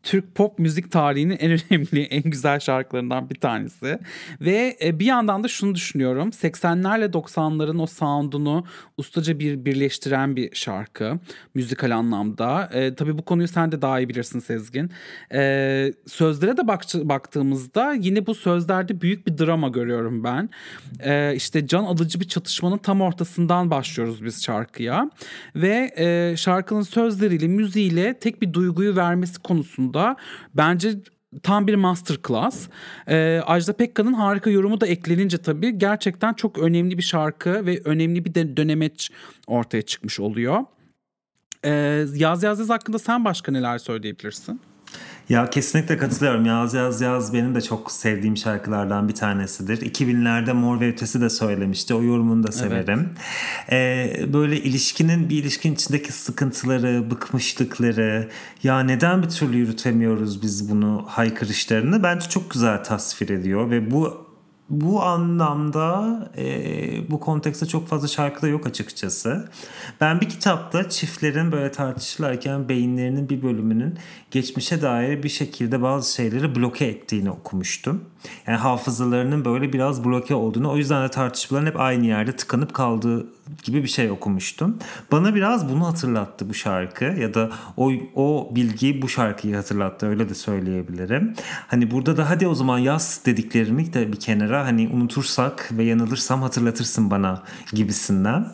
Türk 0.03 0.35
pop 0.35 0.59
müzik 0.59 0.91
tarihinin 0.91 1.37
en 1.37 1.51
önemli, 1.69 2.03
en 2.03 2.23
güzel 2.23 2.59
şarkılarından 2.59 3.29
bir 3.29 3.35
tanesi. 3.35 3.99
Ve 4.41 4.77
e, 4.83 4.99
bir 4.99 5.05
yandan 5.05 5.43
da 5.43 5.47
şunu 5.47 5.75
düşünüyorum. 5.75 6.29
80'lerle 6.29 7.11
90'ların 7.11 7.81
o 7.81 7.85
sound'unu 7.85 8.65
ustaca 8.97 9.39
bir 9.39 9.65
birleştiren 9.65 10.35
bir 10.35 10.55
şarkı. 10.55 11.19
Müzikal 11.55 11.91
anlamda. 11.91 12.69
E, 12.73 12.95
tabii 12.95 13.17
bu 13.17 13.25
konuyu 13.25 13.47
sen 13.47 13.71
de 13.71 13.81
daha 13.81 13.99
iyi 13.99 14.09
bilirsin 14.09 14.39
Sezgin. 14.39 14.91
E, 15.33 15.93
sözlere 16.07 16.57
de 16.57 16.67
bak, 16.67 16.83
baktığımızda 16.95 17.93
yine 17.93 18.25
bu 18.25 18.35
sözlerde 18.35 19.01
büyük 19.01 19.27
bir 19.27 19.37
drama 19.37 19.67
görüyorum 19.67 20.23
ben. 20.23 20.49
E, 20.99 21.35
işte 21.35 21.67
can 21.67 21.83
alıcı 21.83 22.19
bir 22.19 22.27
çatışmanın 22.27 22.77
tam 22.77 23.01
ortasından 23.01 23.71
başlıyoruz 23.71 24.25
biz 24.25 24.43
şarkıya. 24.43 25.09
Ve 25.55 25.91
e, 25.97 26.37
şarkının 26.37 26.81
sözleriyle, 26.81 27.47
müziğiyle 27.47 28.13
tek 28.13 28.41
bir 28.41 28.53
duyguyu 28.53 28.95
vermesi 28.95 29.41
konusunda 29.41 29.90
konusunda 29.91 30.15
bence 30.53 30.99
tam 31.43 31.67
bir 31.67 31.75
masterclass. 31.75 32.67
Ee, 33.07 33.41
Ajda 33.45 33.73
Pekkan'ın 33.73 34.13
harika 34.13 34.49
yorumu 34.49 34.81
da 34.81 34.87
eklenince 34.87 35.37
tabii 35.37 35.77
gerçekten 35.77 36.33
çok 36.33 36.57
önemli 36.57 36.97
bir 36.97 37.03
şarkı 37.03 37.65
ve 37.65 37.81
önemli 37.85 38.25
bir 38.25 38.33
de 38.33 38.57
dönemeç 38.57 39.11
ortaya 39.47 39.81
çıkmış 39.81 40.19
oluyor. 40.19 40.65
Ee, 41.65 41.69
Yaz 42.15 42.43
Yaz 42.43 42.59
Yaz 42.59 42.69
hakkında 42.69 42.99
sen 42.99 43.25
başka 43.25 43.51
neler 43.51 43.77
söyleyebilirsin? 43.77 44.61
Ya 45.31 45.49
kesinlikle 45.49 45.97
katılıyorum. 45.97 46.45
Yaz 46.45 46.73
Yaz 46.73 47.01
Yaz 47.01 47.33
benim 47.33 47.55
de 47.55 47.61
çok 47.61 47.91
sevdiğim 47.91 48.37
şarkılardan 48.37 49.07
bir 49.07 49.13
tanesidir. 49.13 49.77
2000'lerde 49.77 50.53
Mor 50.53 50.79
ve 50.79 50.89
Ötesi 50.89 51.21
de 51.21 51.29
söylemişti. 51.29 51.93
O 51.93 52.03
yorumunu 52.03 52.47
da 52.47 52.51
severim. 52.51 53.09
Evet. 53.69 54.19
Ee, 54.19 54.33
böyle 54.33 54.57
ilişkinin 54.57 55.29
bir 55.29 55.37
ilişkin 55.37 55.73
içindeki 55.73 56.11
sıkıntıları, 56.11 57.11
bıkmışlıkları 57.11 58.29
ya 58.63 58.79
neden 58.79 59.23
bir 59.23 59.29
türlü 59.29 59.57
yürütemiyoruz 59.57 60.41
biz 60.41 60.69
bunu 60.69 61.05
haykırışlarını 61.07 62.03
bence 62.03 62.29
çok 62.29 62.51
güzel 62.51 62.83
tasvir 62.83 63.29
ediyor 63.29 63.69
ve 63.69 63.91
bu 63.91 64.30
bu 64.71 65.03
anlamda 65.03 66.19
e, 66.37 67.11
bu 67.11 67.19
kontekste 67.19 67.65
çok 67.65 67.87
fazla 67.87 68.07
şarkı 68.07 68.41
da 68.41 68.47
yok 68.47 68.67
açıkçası. 68.67 69.49
Ben 70.01 70.21
bir 70.21 70.29
kitapta 70.29 70.89
çiftlerin 70.89 71.51
böyle 71.51 71.71
tartışırlarken 71.71 72.69
beyinlerinin 72.69 73.29
bir 73.29 73.43
bölümünün 73.43 73.97
geçmişe 74.31 74.81
dair 74.81 75.23
bir 75.23 75.29
şekilde 75.29 75.81
bazı 75.81 76.13
şeyleri 76.13 76.55
bloke 76.55 76.85
ettiğini 76.85 77.31
okumuştum. 77.31 78.05
Yani 78.47 78.57
hafızalarının 78.57 79.45
böyle 79.45 79.73
biraz 79.73 80.05
bloke 80.05 80.35
olduğunu 80.35 80.71
o 80.71 80.77
yüzden 80.77 81.03
de 81.03 81.11
tartışmaların 81.11 81.67
hep 81.67 81.79
aynı 81.79 82.05
yerde 82.05 82.35
tıkanıp 82.35 82.73
kaldığı 82.73 83.27
gibi 83.63 83.83
bir 83.83 83.87
şey 83.87 84.11
okumuştum. 84.11 84.77
Bana 85.11 85.35
biraz 85.35 85.69
bunu 85.69 85.87
hatırlattı 85.87 86.49
bu 86.49 86.53
şarkı 86.53 87.05
ya 87.05 87.33
da 87.33 87.49
o, 87.77 87.91
o 88.15 88.49
bilgiyi 88.55 89.01
bu 89.01 89.09
şarkıyı 89.09 89.55
hatırlattı 89.55 90.07
öyle 90.07 90.29
de 90.29 90.33
söyleyebilirim. 90.33 91.33
Hani 91.67 91.91
burada 91.91 92.17
da 92.17 92.29
hadi 92.29 92.47
o 92.47 92.55
zaman 92.55 92.79
yaz 92.79 93.21
dediklerimi 93.25 93.93
de 93.93 94.11
bir 94.11 94.19
kenara 94.19 94.65
hani 94.65 94.89
unutursak 94.93 95.69
ve 95.71 95.83
yanılırsam 95.83 96.41
hatırlatırsın 96.41 97.11
bana 97.11 97.43
gibisinden. 97.73 98.47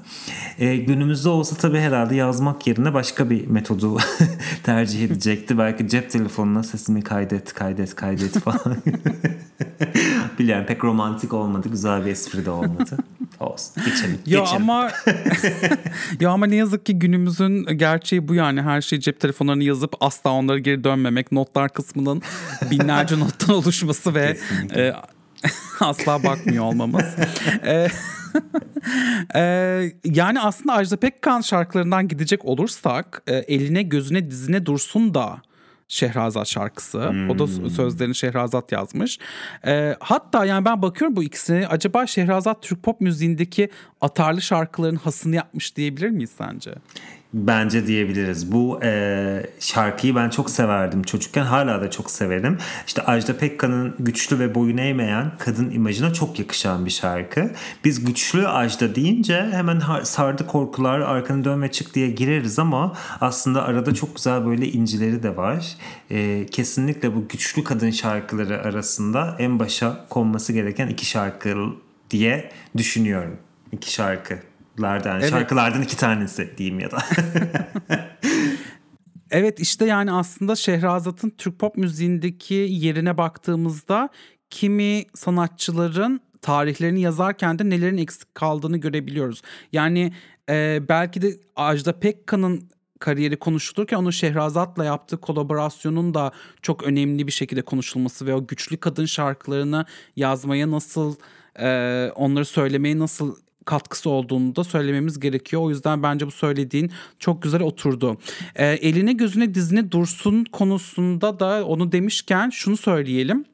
E, 0.60 0.78
günümüzde 0.78 1.30
olsa 1.30 1.56
tabii 1.56 1.80
herhalde 1.80 2.16
yazmak 2.16 2.68
yerine 2.68 2.94
başka 2.94 3.30
bir 3.30 3.48
metodu 3.48 3.98
tercih 4.64 5.06
edecekti. 5.06 5.58
Belki 5.58 5.88
cep 5.88 6.12
telefonuna 6.12 6.64
sesimi 6.64 7.02
kaydet 7.02 7.54
kaydet 7.54 7.96
kaydet 7.96 8.40
falan. 8.40 8.78
Biliyorum 10.40 10.66
pek 10.68 10.84
romantik 10.84 11.34
olmadı. 11.34 11.70
Güzel 11.70 12.06
bir 12.06 12.12
espri 12.12 12.46
de 12.46 12.50
olmadı. 12.50 12.98
Olsun. 13.40 13.84
Geçelim. 13.86 14.20
Ya 14.26 14.40
geçelim. 14.40 14.70
ama 14.70 14.87
ya 16.20 16.30
ama 16.30 16.46
ne 16.46 16.56
yazık 16.56 16.86
ki 16.86 17.00
günümüzün 17.00 17.66
gerçeği 17.78 18.28
bu 18.28 18.36
yani. 18.36 18.62
Her 18.62 18.82
şeyi 18.82 19.02
cep 19.02 19.20
telefonlarını 19.20 19.64
yazıp 19.64 19.96
asla 20.00 20.32
onları 20.32 20.60
geri 20.60 20.84
dönmemek. 20.84 21.32
Notlar 21.32 21.70
kısmının 21.70 22.22
binlerce 22.72 23.20
nottan 23.20 23.56
oluşması 23.56 24.16
ve 24.16 24.38
e, 24.76 24.94
asla 25.80 26.24
bakmıyor 26.24 26.64
olmamız. 26.64 27.06
e, 27.66 27.88
e, 29.36 29.42
yani 30.06 30.40
aslında 30.40 30.74
Ajda 30.74 30.98
Pekkan 30.98 31.42
şarkılarından 31.42 32.08
gidecek 32.08 32.46
olursak 32.46 33.24
e, 33.28 33.36
eline 33.36 33.82
gözüne 33.82 34.32
dizine 34.32 34.66
dursun 34.66 35.14
da 35.14 35.42
Şehrazat 35.88 36.48
şarkısı. 36.48 37.10
Hmm. 37.10 37.30
O 37.30 37.40
da 37.40 37.46
hmm. 37.46 37.70
sözlerini 37.70 38.16
Şehrazat 38.16 38.72
yazmış. 38.72 39.20
E, 39.66 39.96
hatta 40.00 40.46
yani 40.46 40.66
ben 40.66 40.82
bakıyorum 40.82 41.16
bu 41.16 41.24
ikisine 41.24 41.68
acaba 41.68 42.08
Şehrazat 42.08 42.62
Türk 42.62 42.84
pop 42.84 43.02
müziğindeki 43.02 43.70
atarlı 44.02 44.42
şarkıların 44.42 44.96
hasını 44.96 45.36
yapmış 45.36 45.76
diyebilir 45.76 46.10
miyiz 46.10 46.32
sence? 46.38 46.74
Bence 47.34 47.88
diyebiliriz. 47.88 48.52
Bu 48.52 48.80
e, 48.84 49.50
şarkıyı 49.60 50.16
ben 50.16 50.30
çok 50.30 50.50
severdim 50.50 51.04
çocukken. 51.04 51.44
Hala 51.44 51.82
da 51.82 51.92
çok 51.92 52.12
severim. 52.12 52.58
İşte 52.88 53.02
Ajda 53.02 53.38
Pekkan'ın 53.38 53.96
güçlü 54.00 54.40
ve 54.40 54.56
boyun 54.56 54.78
eğmeyen 54.78 55.32
kadın 55.40 55.72
imajına 55.72 56.14
çok 56.14 56.40
yakışan 56.40 56.86
bir 56.86 56.90
şarkı. 56.90 57.52
Biz 57.84 58.06
güçlü 58.06 58.48
Ajda 58.48 58.96
deyince 58.96 59.50
hemen 59.52 59.82
sardı 60.04 60.48
korkular 60.48 61.00
arkanı 61.00 61.44
dönme 61.44 61.72
çık 61.72 61.96
diye 61.96 62.10
gireriz 62.10 62.60
ama 62.60 62.94
aslında 63.22 63.64
arada 63.64 63.94
çok 63.94 64.16
güzel 64.16 64.46
böyle 64.46 64.68
incileri 64.68 65.24
de 65.24 65.38
var. 65.38 65.76
E, 66.12 66.46
kesinlikle 66.46 67.16
bu 67.16 67.28
güçlü 67.28 67.64
kadın 67.64 67.92
şarkıları 67.92 68.62
arasında 68.62 69.36
en 69.40 69.60
başa 69.60 70.06
konması 70.10 70.54
gereken 70.54 70.88
iki 70.88 71.06
şarkı 71.06 71.56
diye 72.12 72.52
düşünüyorum. 72.78 73.38
İki 73.72 73.94
şarkı 73.94 74.40
şarkılardan, 74.78 75.20
evet. 75.20 75.30
şarkılardan 75.30 75.82
iki 75.82 75.98
tanesi 75.98 76.58
diyeyim 76.58 76.80
ya 76.80 76.92
da. 76.92 76.98
evet 79.32 79.60
işte 79.60 79.86
yani 79.86 80.12
aslında 80.12 80.56
Şehrazat'ın 80.56 81.30
Türk 81.30 81.60
pop 81.60 81.78
müziğindeki 81.78 82.54
yerine 82.70 83.18
baktığımızda 83.18 84.10
kimi 84.50 85.04
sanatçıların 85.16 86.22
tarihlerini 86.42 87.02
yazarken 87.02 87.60
de 87.60 87.70
nelerin 87.70 87.98
eksik 87.98 88.36
kaldığını 88.36 88.78
görebiliyoruz. 88.78 89.42
Yani 89.72 90.14
e, 90.50 90.82
belki 90.90 91.22
de 91.22 91.40
Ajda 91.56 92.00
Pekkan'ın 92.00 92.70
kariyeri 93.00 93.40
konuşulurken 93.40 93.98
onun 93.98 94.10
Şehrazat'la 94.10 94.86
yaptığı 94.86 95.18
kolaborasyonun 95.18 96.14
da 96.14 96.32
çok 96.62 96.84
önemli 96.84 97.28
bir 97.28 97.32
şekilde 97.32 97.62
konuşulması 97.62 98.26
ve 98.26 98.34
o 98.34 98.48
güçlü 98.48 98.78
kadın 98.78 99.06
şarkılarını 99.06 99.86
yazmaya 100.16 100.72
nasıl 100.72 101.16
e, 101.60 102.12
onları 102.16 102.46
söylemeye 102.46 103.00
nasıl 103.00 103.36
katkısı 103.68 104.10
olduğunu 104.10 104.56
da 104.56 104.64
söylememiz 104.64 105.20
gerekiyor. 105.20 105.62
O 105.62 105.70
yüzden 105.70 106.04
bence 106.04 106.28
bu 106.28 106.32
söylediğin 106.32 106.92
çok 107.20 107.42
güzel 107.42 107.62
oturdu. 107.62 108.18
E, 108.56 108.66
eline 108.66 109.14
gözüne 109.14 109.54
dizine 109.54 109.92
dursun 109.92 110.46
konusunda 110.52 111.40
da 111.40 111.66
onu 111.66 111.92
demişken 111.92 112.50
şunu 112.50 112.78
söyleyelim. 112.78 113.46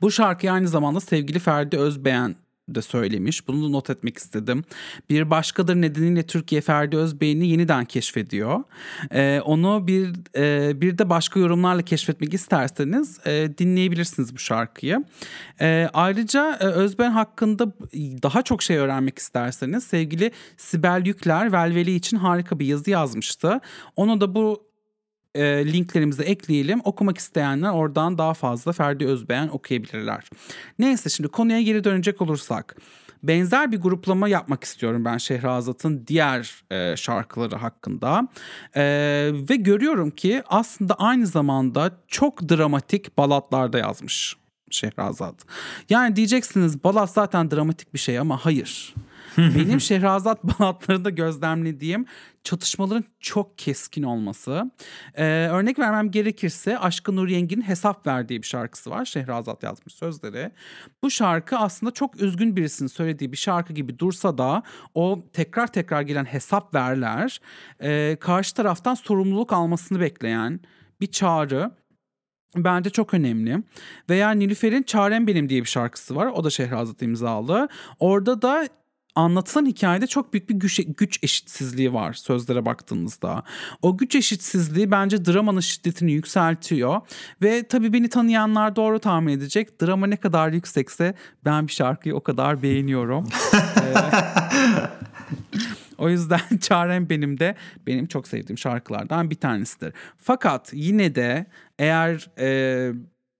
Bu 0.00 0.10
şarkıyı 0.10 0.52
aynı 0.52 0.68
zamanda 0.68 1.00
sevgili 1.00 1.38
Ferdi 1.38 1.78
Özbeğen 1.78 2.36
de 2.68 2.82
söylemiş. 2.82 3.48
Bunu 3.48 3.64
da 3.64 3.68
not 3.68 3.90
etmek 3.90 4.18
istedim. 4.18 4.64
Bir 5.10 5.30
başkadır 5.30 5.74
nedeniyle 5.74 6.22
Türkiye 6.22 6.60
Ferdi 6.60 6.96
Özbey'ini 6.96 7.48
yeniden 7.48 7.84
keşfediyor. 7.84 8.60
Ee, 9.10 9.40
onu 9.44 9.86
bir 9.86 10.12
e, 10.36 10.80
bir 10.80 10.98
de 10.98 11.10
başka 11.10 11.40
yorumlarla 11.40 11.82
keşfetmek 11.82 12.34
isterseniz 12.34 13.18
e, 13.26 13.58
dinleyebilirsiniz 13.58 14.34
bu 14.34 14.38
şarkıyı. 14.38 15.04
E, 15.60 15.88
ayrıca 15.92 16.58
e, 16.60 16.64
Özben 16.64 17.10
hakkında 17.10 17.66
daha 18.22 18.42
çok 18.42 18.62
şey 18.62 18.76
öğrenmek 18.76 19.18
isterseniz 19.18 19.84
sevgili 19.84 20.30
Sibel 20.56 21.02
Yükler 21.06 21.52
Velveli 21.52 21.94
için 21.94 22.16
harika 22.16 22.58
bir 22.58 22.66
yazı 22.66 22.90
yazmıştı. 22.90 23.60
Onu 23.96 24.20
da 24.20 24.34
bu 24.34 24.73
e, 25.34 25.72
linklerimizi 25.72 26.22
ekleyelim. 26.22 26.80
Okumak 26.84 27.18
isteyenler 27.18 27.70
oradan 27.70 28.18
daha 28.18 28.34
fazla 28.34 28.72
Ferdi 28.72 29.06
Özbeğen 29.06 29.48
okuyabilirler. 29.48 30.30
Neyse 30.78 31.10
şimdi 31.10 31.28
konuya 31.28 31.60
geri 31.60 31.84
dönecek 31.84 32.22
olursak. 32.22 32.76
Benzer 33.22 33.72
bir 33.72 33.80
gruplama 33.80 34.28
yapmak 34.28 34.64
istiyorum 34.64 35.04
ben 35.04 35.18
Şehrazat'ın 35.18 36.06
diğer 36.06 36.64
e, 36.70 36.96
şarkıları 36.96 37.56
hakkında. 37.56 38.28
E, 38.76 38.82
ve 39.50 39.56
görüyorum 39.56 40.10
ki 40.10 40.42
aslında 40.46 40.94
aynı 40.94 41.26
zamanda 41.26 41.90
çok 42.08 42.48
dramatik 42.48 43.18
balatlarda 43.18 43.78
yazmış 43.78 44.36
Şehrazat. 44.70 45.34
Yani 45.90 46.16
diyeceksiniz 46.16 46.84
balat 46.84 47.10
zaten 47.10 47.50
dramatik 47.50 47.94
bir 47.94 47.98
şey 47.98 48.18
ama 48.18 48.44
hayır. 48.44 48.94
Benim 49.38 49.80
Şehrazat 49.80 50.44
balatlarında 50.60 51.10
gözlemlediğim 51.10 52.06
çatışmaların 52.44 53.04
çok 53.20 53.58
keskin 53.58 54.02
olması. 54.02 54.70
Ee, 55.14 55.24
örnek 55.50 55.78
vermem 55.78 56.10
gerekirse 56.10 56.78
Aşkı 56.78 57.16
Nur 57.16 57.28
Yengi'nin 57.28 57.62
Hesap 57.62 58.06
Verdiği 58.06 58.42
bir 58.42 58.46
şarkısı 58.46 58.90
var. 58.90 59.04
Şehrazat 59.04 59.62
yazmış 59.62 59.94
sözleri. 59.94 60.50
Bu 61.02 61.10
şarkı 61.10 61.56
aslında 61.58 61.92
çok 61.92 62.22
üzgün 62.22 62.56
birisinin 62.56 62.88
söylediği 62.88 63.32
bir 63.32 63.36
şarkı 63.36 63.72
gibi 63.72 63.98
dursa 63.98 64.38
da 64.38 64.62
o 64.94 65.24
tekrar 65.32 65.66
tekrar 65.66 66.02
gelen 66.02 66.24
hesap 66.24 66.74
verler 66.74 67.40
e, 67.80 68.16
karşı 68.20 68.54
taraftan 68.54 68.94
sorumluluk 68.94 69.52
almasını 69.52 70.00
bekleyen 70.00 70.60
bir 71.00 71.06
çağrı 71.06 71.70
bence 72.56 72.90
çok 72.90 73.14
önemli. 73.14 73.62
Veya 74.10 74.30
Nilüfer'in 74.30 74.82
Çarem 74.82 75.26
Benim 75.26 75.48
diye 75.48 75.60
bir 75.60 75.68
şarkısı 75.68 76.16
var. 76.16 76.26
O 76.26 76.44
da 76.44 76.50
Şehrazat 76.50 77.02
imzalı. 77.02 77.68
Orada 77.98 78.42
da 78.42 78.68
anlatılan 79.14 79.66
hikayede 79.66 80.06
çok 80.06 80.32
büyük 80.32 80.50
bir 80.50 80.54
güç, 80.54 80.80
güç 80.96 81.18
eşitsizliği 81.22 81.92
var 81.92 82.12
sözlere 82.12 82.66
baktığımızda. 82.66 83.42
O 83.82 83.96
güç 83.96 84.14
eşitsizliği 84.14 84.90
bence 84.90 85.24
dramanın 85.24 85.60
şiddetini 85.60 86.12
yükseltiyor 86.12 87.00
ve 87.42 87.68
tabii 87.68 87.92
beni 87.92 88.08
tanıyanlar 88.08 88.76
doğru 88.76 88.98
tahmin 88.98 89.32
edecek. 89.32 89.82
Drama 89.82 90.06
ne 90.06 90.16
kadar 90.16 90.52
yüksekse 90.52 91.14
ben 91.44 91.66
bir 91.66 91.72
şarkıyı 91.72 92.16
o 92.16 92.22
kadar 92.22 92.62
beğeniyorum. 92.62 93.28
Ee, 93.84 93.94
o 95.98 96.08
yüzden 96.08 96.40
Çarem 96.60 97.10
benim 97.10 97.40
de 97.40 97.54
benim 97.86 98.06
çok 98.06 98.28
sevdiğim 98.28 98.58
şarkılardan 98.58 99.30
bir 99.30 99.34
tanesidir. 99.34 99.92
Fakat 100.18 100.70
yine 100.72 101.14
de 101.14 101.46
eğer 101.78 102.30
e, 102.38 102.92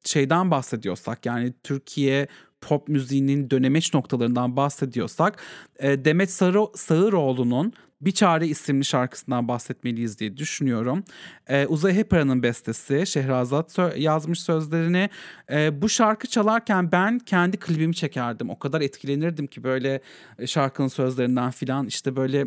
şeyden 0.04 0.50
bahsediyorsak 0.50 1.26
yani 1.26 1.54
Türkiye 1.62 2.26
pop 2.68 2.88
müziğinin 2.88 3.50
dönemeç 3.50 3.94
noktalarından 3.94 4.56
bahsediyorsak 4.56 5.42
e, 5.78 6.04
Demet 6.04 6.30
Sarı, 6.30 6.66
Sağıroğlu'nun 6.74 7.72
Bir 8.00 8.12
Çare 8.12 8.46
isimli 8.46 8.84
şarkısından 8.84 9.48
bahsetmeliyiz 9.48 10.18
diye 10.18 10.36
düşünüyorum. 10.36 11.04
E, 11.46 11.66
Uzay 11.66 11.94
Hepara'nın 11.94 12.42
bestesi 12.42 13.06
Şehrazat 13.06 13.72
sö- 13.72 13.98
yazmış 13.98 14.40
sözlerini. 14.40 15.10
E, 15.50 15.82
bu 15.82 15.88
şarkı 15.88 16.26
çalarken 16.26 16.92
ben 16.92 17.18
kendi 17.18 17.56
klibimi 17.56 17.94
çekerdim. 17.94 18.50
O 18.50 18.58
kadar 18.58 18.80
etkilenirdim 18.80 19.46
ki 19.46 19.64
böyle 19.64 20.00
şarkının 20.46 20.88
sözlerinden 20.88 21.50
filan 21.50 21.86
işte 21.86 22.16
böyle 22.16 22.46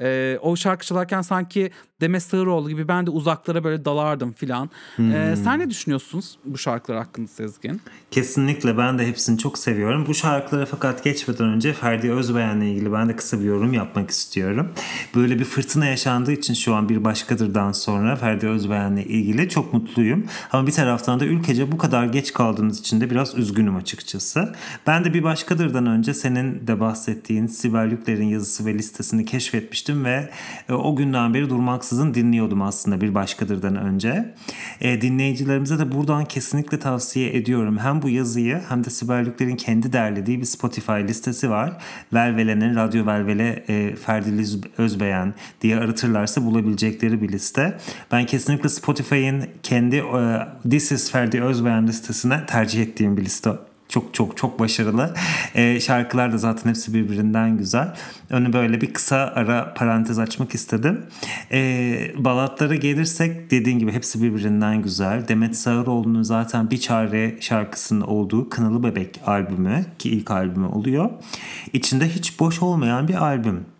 E, 0.00 0.38
o 0.42 0.56
şarkı 0.56 0.86
çalarken 0.86 1.22
sanki 1.22 1.70
Demet 2.00 2.22
Sığıroğlu 2.22 2.68
gibi 2.68 2.88
ben 2.88 3.06
de 3.06 3.10
uzaklara 3.10 3.64
böyle 3.64 3.84
dalardım 3.84 4.32
filan. 4.32 4.70
Hmm. 4.96 5.12
E, 5.12 5.36
sen 5.36 5.58
ne 5.58 5.70
düşünüyorsunuz 5.70 6.38
bu 6.44 6.58
şarkılar 6.58 6.98
hakkında 6.98 7.28
Sezgin? 7.28 7.80
Kesinlikle 8.10 8.78
ben 8.78 8.98
de 8.98 9.06
hepsini 9.06 9.38
çok 9.38 9.58
seviyorum. 9.58 10.04
Bu 10.08 10.14
şarkılara 10.14 10.66
fakat 10.66 11.04
geçmeden 11.04 11.46
önce 11.46 11.72
Ferdi 11.72 12.12
Özbeğen'le 12.12 12.62
ilgili 12.62 12.92
ben 12.92 13.08
de 13.08 13.16
kısa 13.16 13.40
bir 13.40 13.44
yorum 13.44 13.72
yapmak 13.72 14.10
istiyorum. 14.10 14.72
Böyle 15.14 15.38
bir 15.38 15.44
fırtına 15.44 15.86
yaşandığı 15.86 16.32
için 16.32 16.54
şu 16.54 16.74
an 16.74 16.88
bir 16.88 17.04
başkadırdan 17.04 17.72
sonra 17.72 18.16
Ferdi 18.16 18.48
Özbeğen'le 18.48 18.96
ilgili 18.96 19.48
çok 19.48 19.72
mutluyum. 19.72 20.26
Ama 20.52 20.66
bir 20.66 20.72
taraftan 20.72 21.20
da 21.20 21.24
ülkece 21.24 21.72
bu 21.72 21.78
kadar 21.78 22.06
geç 22.06 22.32
kaldığınız 22.32 22.80
için 22.80 23.00
de 23.00 23.10
biraz 23.10 23.34
üzgünüm 23.34 23.76
açıkçası. 23.76 24.54
Ben 24.86 25.04
de 25.04 25.14
bir 25.14 25.22
başkadırdan 25.22 25.86
önce 25.86 26.14
senin 26.14 26.66
de 26.66 26.80
bahsettiğin 26.80 27.46
Sibel 27.46 27.90
Yükler'in 27.90 28.28
yazısı 28.28 28.66
ve 28.66 28.74
listesini 28.74 29.24
keşfetmiştim 29.24 29.85
ve 29.94 30.30
e, 30.68 30.72
o 30.72 30.96
günden 30.96 31.34
beri 31.34 31.50
durmaksızın 31.50 32.14
dinliyordum 32.14 32.62
aslında 32.62 33.00
bir 33.00 33.14
başkadırdan 33.14 33.76
önce. 33.76 34.34
E, 34.80 35.00
dinleyicilerimize 35.00 35.78
de 35.78 35.92
buradan 35.92 36.24
kesinlikle 36.24 36.78
tavsiye 36.78 37.36
ediyorum. 37.36 37.78
Hem 37.78 38.02
bu 38.02 38.08
yazıyı 38.08 38.60
hem 38.68 38.84
de 38.84 38.90
Sibel 38.90 39.26
Yükler'in 39.26 39.56
kendi 39.56 39.92
derlediği 39.92 40.40
bir 40.40 40.44
Spotify 40.44 40.92
listesi 40.92 41.50
var. 41.50 41.72
Velvele'nin 42.12 42.76
Radyo 42.76 43.06
Velvele 43.06 43.64
e, 43.68 43.96
Ferdi 43.96 44.26
Özbeyen 44.78 45.34
diye 45.60 45.76
aratırlarsa 45.76 46.44
bulabilecekleri 46.44 47.22
bir 47.22 47.28
liste. 47.28 47.78
Ben 48.12 48.26
kesinlikle 48.26 48.68
Spotify'in 48.68 49.44
kendi 49.62 50.04
This 50.70 50.92
is 50.92 51.10
Ferdi 51.10 51.42
Özbeyen 51.42 51.86
listesine 51.86 52.46
tercih 52.46 52.82
ettiğim 52.82 53.16
bir 53.16 53.24
liste 53.24 53.50
çok 53.88 54.14
çok 54.14 54.36
çok 54.36 54.58
başarılı. 54.60 55.14
E, 55.54 55.80
şarkılar 55.80 56.32
da 56.32 56.38
zaten 56.38 56.70
hepsi 56.70 56.94
birbirinden 56.94 57.58
güzel. 57.58 57.94
Onu 58.32 58.52
böyle 58.52 58.80
bir 58.80 58.92
kısa 58.92 59.16
ara 59.16 59.74
parantez 59.74 60.18
açmak 60.18 60.54
istedim. 60.54 61.06
E, 61.52 62.12
balatlara 62.18 62.74
gelirsek 62.74 63.50
dediğin 63.50 63.78
gibi 63.78 63.92
hepsi 63.92 64.22
birbirinden 64.22 64.82
güzel. 64.82 65.28
Demet 65.28 65.56
Sağıroğlu'nun 65.56 66.22
zaten 66.22 66.70
Bir 66.70 66.78
Çare 66.78 67.36
şarkısının 67.40 68.00
olduğu 68.00 68.48
Kınalı 68.48 68.82
Bebek 68.82 69.20
albümü 69.26 69.84
ki 69.98 70.10
ilk 70.10 70.30
albümü 70.30 70.66
oluyor. 70.66 71.10
İçinde 71.72 72.08
hiç 72.08 72.40
boş 72.40 72.62
olmayan 72.62 73.08
bir 73.08 73.14
albüm. 73.14 73.75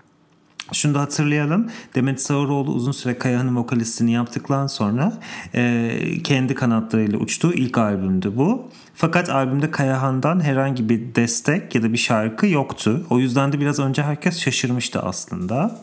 Şunu 0.73 0.95
da 0.95 1.01
hatırlayalım. 1.01 1.71
Demet 1.95 2.23
Sağıroğlu 2.23 2.71
uzun 2.71 2.93
süre 2.93 3.19
Kayahan'ın 3.19 3.57
vokalistini 3.57 4.13
yaptıktan 4.13 4.67
sonra 4.67 5.13
e, 5.55 5.99
kendi 6.25 6.55
kanatlarıyla 6.55 7.19
uçtuğu 7.19 7.53
ilk 7.53 7.79
albümdü 7.79 8.33
bu. 8.37 8.71
Fakat 8.95 9.31
albümde 9.31 9.71
Kayahan'dan 9.71 10.41
herhangi 10.41 10.89
bir 10.89 11.15
destek 11.15 11.75
ya 11.75 11.83
da 11.83 11.93
bir 11.93 11.99
şarkı 11.99 12.47
yoktu. 12.47 13.07
O 13.11 13.19
yüzden 13.19 13.53
de 13.53 13.61
biraz 13.61 13.79
önce 13.79 14.03
herkes 14.03 14.41
şaşırmıştı 14.41 15.01
aslında. 15.01 15.81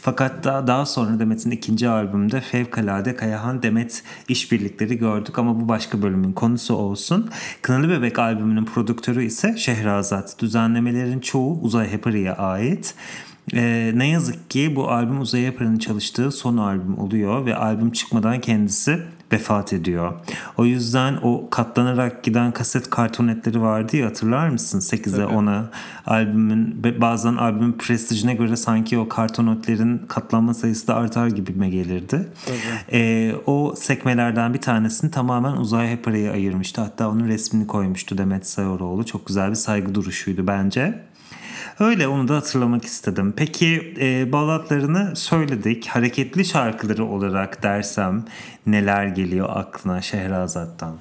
Fakat 0.00 0.44
daha, 0.44 0.66
daha 0.66 0.86
sonra 0.86 1.18
Demet'in 1.18 1.50
ikinci 1.50 1.88
albümünde 1.88 2.40
Fevkalade 2.40 3.16
Kayahan 3.16 3.62
Demet 3.62 4.02
işbirlikleri 4.28 4.98
gördük 4.98 5.38
ama 5.38 5.60
bu 5.60 5.68
başka 5.68 6.02
bölümün 6.02 6.32
konusu 6.32 6.74
olsun. 6.74 7.30
Kınalı 7.62 7.88
Bebek 7.88 8.18
albümünün 8.18 8.64
prodüktörü 8.64 9.24
ise 9.24 9.56
Şehrazat. 9.56 10.38
Düzenlemelerin 10.38 11.20
çoğu 11.20 11.60
Uzay 11.60 11.92
Hepari'ye 11.92 12.32
ait. 12.32 12.94
Ee, 13.54 13.92
ne 13.94 14.08
yazık 14.08 14.50
ki 14.50 14.76
bu 14.76 14.90
albüm 14.90 15.20
Uzay 15.20 15.40
Yapar'ın 15.40 15.78
çalıştığı 15.78 16.30
son 16.32 16.56
albüm 16.56 16.98
oluyor 16.98 17.46
ve 17.46 17.56
albüm 17.56 17.92
çıkmadan 17.92 18.40
kendisi 18.40 19.00
vefat 19.32 19.72
ediyor. 19.72 20.12
O 20.56 20.64
yüzden 20.64 21.18
o 21.22 21.50
katlanarak 21.50 22.24
giden 22.24 22.52
kaset 22.52 22.90
kartonetleri 22.90 23.60
vardı 23.60 23.96
ya 23.96 24.06
hatırlar 24.06 24.48
mısın? 24.48 24.80
8'e 24.80 25.24
10'a 25.24 25.70
albümün 26.06 26.82
bazen 27.00 27.36
albümün 27.36 27.72
prestijine 27.72 28.34
göre 28.34 28.56
sanki 28.56 28.98
o 28.98 29.08
kartonetlerin 29.08 29.98
katlanma 30.08 30.54
sayısı 30.54 30.86
da 30.86 30.94
artar 30.94 31.26
gibime 31.26 31.70
gelirdi. 31.70 32.28
Ee, 32.92 33.34
o 33.46 33.74
sekmelerden 33.76 34.54
bir 34.54 34.60
tanesini 34.60 35.10
tamamen 35.10 35.52
Uzay 35.52 35.90
Hepara'ya 35.90 36.32
ayırmıştı. 36.32 36.80
Hatta 36.80 37.08
onun 37.08 37.28
resmini 37.28 37.66
koymuştu 37.66 38.18
Demet 38.18 38.46
Sayoroğlu. 38.46 39.06
Çok 39.06 39.26
güzel 39.26 39.50
bir 39.50 39.54
saygı 39.54 39.94
duruşuydu 39.94 40.46
bence. 40.46 41.08
Öyle 41.80 42.08
onu 42.08 42.28
da 42.28 42.36
hatırlamak 42.36 42.84
istedim. 42.84 43.34
Peki 43.36 43.94
e, 44.00 44.32
balatlarını 44.32 45.16
söyledik. 45.16 45.86
Hareketli 45.86 46.44
şarkıları 46.44 47.04
olarak 47.04 47.62
dersem 47.62 48.24
neler 48.66 49.06
geliyor 49.06 49.48
aklına 49.50 50.02
Şehrazat'tan? 50.02 50.98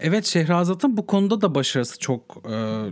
Evet 0.00 0.26
Şehrazat'ın 0.26 0.96
bu 0.96 1.06
konuda 1.06 1.40
da 1.40 1.54
başarısı 1.54 1.98
çok 1.98 2.42
e, 2.50 2.84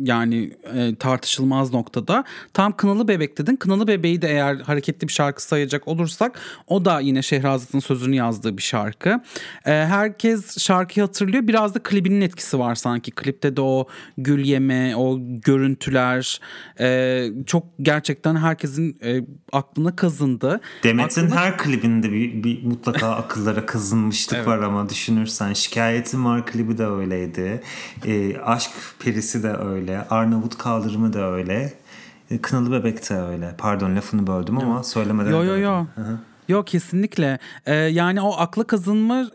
yani 0.00 0.50
e, 0.74 0.94
tartışılmaz 0.94 1.72
noktada. 1.72 2.24
Tam 2.52 2.76
Kınalı 2.76 3.08
Bebek 3.08 3.38
dedin. 3.38 3.56
Kınalı 3.56 3.88
Bebeği 3.88 4.22
de 4.22 4.28
eğer 4.28 4.56
hareketli 4.56 5.08
bir 5.08 5.12
şarkı 5.12 5.42
sayacak 5.42 5.88
olursak 5.88 6.40
o 6.66 6.84
da 6.84 7.00
yine 7.00 7.22
Şehrazat'ın 7.22 7.78
sözünü 7.78 8.16
yazdığı 8.16 8.56
bir 8.56 8.62
şarkı. 8.62 9.08
E, 9.66 9.70
herkes 9.70 10.58
şarkıyı 10.58 11.06
hatırlıyor. 11.06 11.48
Biraz 11.48 11.74
da 11.74 11.82
klibinin 11.82 12.20
etkisi 12.20 12.58
var 12.58 12.74
sanki. 12.74 13.10
Klipte 13.10 13.56
de 13.56 13.60
o 13.60 13.88
gül 14.18 14.44
yeme, 14.44 14.96
o 14.96 15.18
görüntüler 15.20 16.40
e, 16.80 17.28
çok 17.46 17.64
gerçekten 17.82 18.36
herkesin 18.36 18.98
e, 19.02 19.20
aklına 19.52 19.96
kazındı. 19.96 20.60
Demet'in 20.84 21.24
aklına... 21.24 21.40
her 21.40 21.58
klibinde 21.58 22.12
bir, 22.12 22.44
bir 22.44 22.64
mutlaka 22.64 23.10
akıllara 23.16 23.66
kazınmışlık 23.66 24.36
evet. 24.36 24.46
var 24.46 24.58
ama 24.58 24.88
düşünürsen. 24.88 25.52
Şikayetim 25.52 26.24
var 26.24 26.46
klibi 26.46 26.78
de 26.78 26.86
öyleydi. 26.86 27.62
E, 28.06 28.36
aşk 28.38 28.70
perisi 28.98 29.42
de 29.42 29.52
öyle 29.56 29.85
öyle. 29.86 30.08
Arnavut 30.10 30.58
kaldırımı 30.58 31.12
da 31.12 31.32
öyle. 31.32 31.72
E, 32.30 32.38
Kınalı 32.38 32.72
Bebek 32.72 33.10
de 33.10 33.14
öyle. 33.20 33.54
Pardon 33.58 33.96
lafını 33.96 34.26
böldüm 34.26 34.58
ama 34.58 34.82
söylemeden. 34.82 35.30
Yo 35.30 35.44
yo 35.44 35.58
yo. 35.58 35.84
Hı-hı. 35.94 36.18
Yok 36.48 36.66
kesinlikle. 36.66 37.38
Ee, 37.66 37.74
yani 37.74 38.20
o 38.20 38.34
akla 38.38 38.64
kazınma 38.64 39.30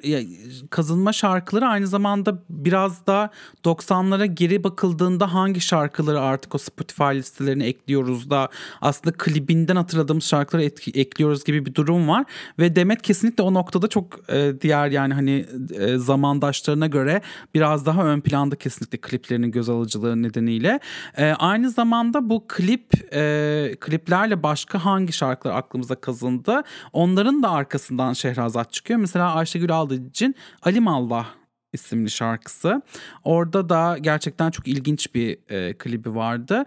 kazınma 0.69 1.13
şarkıları 1.13 1.65
aynı 1.65 1.87
zamanda 1.87 2.43
biraz 2.49 3.07
da 3.07 3.29
90'lara 3.65 4.25
geri 4.25 4.63
bakıldığında 4.63 5.33
hangi 5.33 5.61
şarkıları 5.61 6.21
artık 6.21 6.55
o 6.55 6.57
Spotify 6.57 7.03
listelerine 7.03 7.65
ekliyoruz 7.65 8.29
da 8.29 8.49
aslında 8.81 9.17
klibinden 9.17 9.75
hatırladığımız 9.75 10.23
şarkıları 10.23 10.65
etki, 10.65 10.91
ekliyoruz 10.91 11.43
gibi 11.43 11.65
bir 11.65 11.75
durum 11.75 12.07
var 12.07 12.25
ve 12.59 12.75
Demet 12.75 13.01
kesinlikle 13.01 13.43
o 13.43 13.53
noktada 13.53 13.87
çok 13.87 14.29
e, 14.29 14.53
diğer 14.61 14.91
yani 14.91 15.13
hani 15.13 15.45
e, 15.79 15.97
zamandaşlarına 15.97 16.87
göre 16.87 17.21
biraz 17.53 17.85
daha 17.85 18.05
ön 18.05 18.21
planda 18.21 18.55
kesinlikle 18.55 18.97
kliplerinin 18.97 19.51
göz 19.51 19.69
alıcılığı 19.69 20.23
nedeniyle. 20.23 20.79
E, 21.17 21.25
aynı 21.25 21.69
zamanda 21.69 22.29
bu 22.29 22.45
klip 22.47 23.13
e, 23.13 23.75
kliplerle 23.79 24.43
başka 24.43 24.85
hangi 24.85 25.13
şarkılar 25.13 25.55
aklımıza 25.55 25.95
kazındı? 25.95 26.61
Onların 27.01 27.43
da 27.43 27.51
arkasından 27.51 28.13
Şehrazat 28.13 28.73
çıkıyor. 28.73 28.99
Mesela 28.99 29.33
Ayşegül 29.33 29.71
Aldıcı'nın 29.71 30.35
Alim 30.63 30.87
Allah 30.87 31.25
isimli 31.73 32.09
şarkısı. 32.09 32.81
Orada 33.23 33.69
da 33.69 33.97
gerçekten 34.01 34.51
çok 34.51 34.67
ilginç 34.67 35.15
bir 35.15 35.37
e, 35.49 35.73
klibi 35.73 36.15
vardı. 36.15 36.65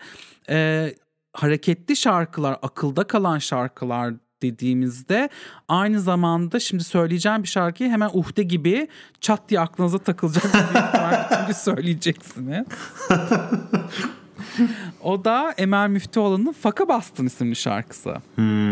E, 0.48 0.88
hareketli 1.32 1.96
şarkılar, 1.96 2.58
akılda 2.62 3.04
kalan 3.04 3.38
şarkılar 3.38 4.14
dediğimizde 4.42 5.28
aynı 5.68 6.00
zamanda 6.00 6.60
şimdi 6.60 6.84
söyleyeceğim 6.84 7.42
bir 7.42 7.48
şarkıyı 7.48 7.90
hemen 7.90 8.10
uhde 8.12 8.42
gibi 8.42 8.88
çat 9.20 9.48
diye 9.48 9.60
aklınıza 9.60 9.98
takılacak 9.98 10.44
bir 10.44 10.78
şarkı 10.98 11.34
çünkü 11.38 11.54
söyleyeceksiniz. 11.54 12.66
o 15.02 15.24
da 15.24 15.54
Emel 15.58 15.88
Müftüoğlu'nun 15.88 16.52
Faka 16.52 16.88
Bastın 16.88 17.26
isimli 17.26 17.56
şarkısı. 17.56 18.16
Hmm, 18.34 18.63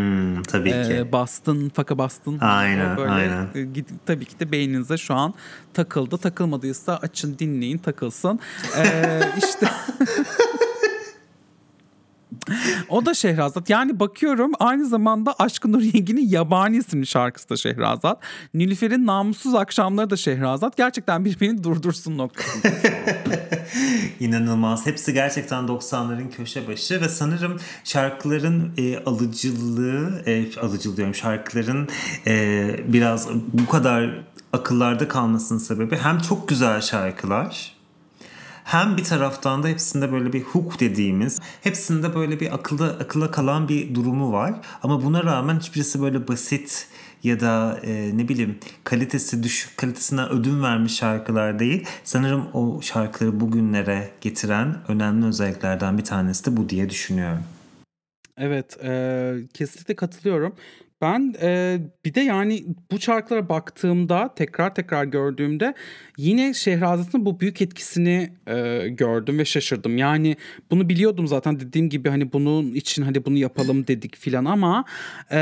tabii 0.43 0.69
ee, 0.69 0.83
ki. 0.83 1.11
Bastın, 1.11 1.69
Faka 1.69 1.97
Bastın. 1.97 2.39
Aynen, 2.39 2.97
böyle, 2.97 3.11
aynen. 3.11 3.43
E, 3.55 3.83
tabii 4.05 4.25
ki 4.25 4.39
de 4.39 4.51
beyninize 4.51 4.97
şu 4.97 5.13
an 5.13 5.33
takıldı. 5.73 6.17
Takılmadıysa 6.17 6.97
açın 6.97 7.39
dinleyin 7.39 7.77
takılsın. 7.77 8.39
Ee, 8.77 9.21
işte... 9.37 9.67
o 12.89 13.05
da 13.05 13.13
Şehrazat. 13.13 13.69
Yani 13.69 13.99
bakıyorum 13.99 14.51
aynı 14.59 14.85
zamanda 14.85 15.35
Aşkın 15.39 15.73
Nur 15.73 15.81
Yengi'nin 15.81 16.27
Yabani 16.27 16.77
isimli 16.77 17.07
şarkısı 17.07 17.49
da 17.49 17.57
Şehrazat. 17.57 18.19
Nilüfer'in 18.53 19.05
Namussuz 19.05 19.55
Akşamları 19.55 20.09
da 20.09 20.17
Şehrazat. 20.17 20.77
Gerçekten 20.77 21.25
birbirini 21.25 21.63
durdursun 21.63 22.17
noktasında. 22.17 22.69
İnanılmaz. 24.19 24.85
Hepsi 24.85 25.13
gerçekten 25.13 25.63
90'ların 25.63 26.29
köşe 26.29 26.67
başı 26.67 27.01
ve 27.01 27.09
sanırım 27.09 27.59
şarkıların 27.83 28.73
e, 28.77 28.97
alıcılığı, 29.03 30.23
e, 30.25 30.59
alıcılığı 30.59 30.97
diyorum 30.97 31.15
şarkıların 31.15 31.89
e, 32.27 32.75
biraz 32.87 33.29
bu 33.53 33.65
kadar 33.65 34.23
akıllarda 34.53 35.07
kalmasının 35.07 35.59
sebebi 35.59 35.97
hem 35.97 36.19
çok 36.19 36.49
güzel 36.49 36.81
şarkılar 36.81 37.73
hem 38.63 38.97
bir 38.97 39.03
taraftan 39.03 39.63
da 39.63 39.67
hepsinde 39.67 40.11
böyle 40.11 40.33
bir 40.33 40.41
hook 40.41 40.79
dediğimiz 40.79 41.39
hepsinde 41.61 42.15
böyle 42.15 42.39
bir 42.39 42.53
akılda 42.53 42.85
akılla 42.85 43.31
kalan 43.31 43.69
bir 43.69 43.95
durumu 43.95 44.31
var. 44.31 44.53
Ama 44.83 45.03
buna 45.03 45.23
rağmen 45.23 45.59
hiçbirisi 45.59 46.01
böyle 46.01 46.27
basit 46.27 46.87
ya 47.23 47.39
da 47.39 47.79
e, 47.83 48.17
ne 48.17 48.27
bileyim 48.27 48.57
kalitesi 48.83 49.43
düşük 49.43 49.77
kalitesinden 49.77 50.29
ödün 50.29 50.63
vermiş 50.63 50.95
şarkılar 50.95 51.59
değil. 51.59 51.85
Sanırım 52.03 52.47
o 52.53 52.81
şarkıları 52.81 53.39
bugünlere 53.39 54.09
getiren 54.21 54.77
önemli 54.87 55.25
özelliklerden 55.25 55.97
bir 55.97 56.03
tanesi 56.03 56.45
de 56.45 56.57
bu 56.57 56.69
diye 56.69 56.89
düşünüyorum. 56.89 57.43
Evet, 58.37 58.77
e, 58.83 59.33
kesinlikle 59.53 59.95
katılıyorum. 59.95 60.55
Ben 61.01 61.35
e, 61.41 61.79
bir 62.05 62.13
de 62.13 62.21
yani 62.21 62.65
bu 62.91 62.99
şarkılara 62.99 63.49
baktığımda 63.49 64.33
tekrar 64.35 64.75
tekrar 64.75 65.03
gördüğümde 65.03 65.73
yine 66.17 66.53
Şehrazat'ın 66.53 67.25
bu 67.25 67.39
büyük 67.39 67.61
etkisini 67.61 68.33
e, 68.47 68.87
gördüm 68.87 69.39
ve 69.39 69.45
şaşırdım. 69.45 69.97
Yani 69.97 70.37
bunu 70.71 70.89
biliyordum 70.89 71.27
zaten 71.27 71.59
dediğim 71.59 71.89
gibi 71.89 72.09
hani 72.09 72.33
bunun 72.33 72.73
için 72.73 73.03
hani 73.03 73.25
bunu 73.25 73.37
yapalım 73.37 73.87
dedik 73.87 74.17
filan 74.17 74.45
ama 74.45 74.85
e, 75.31 75.39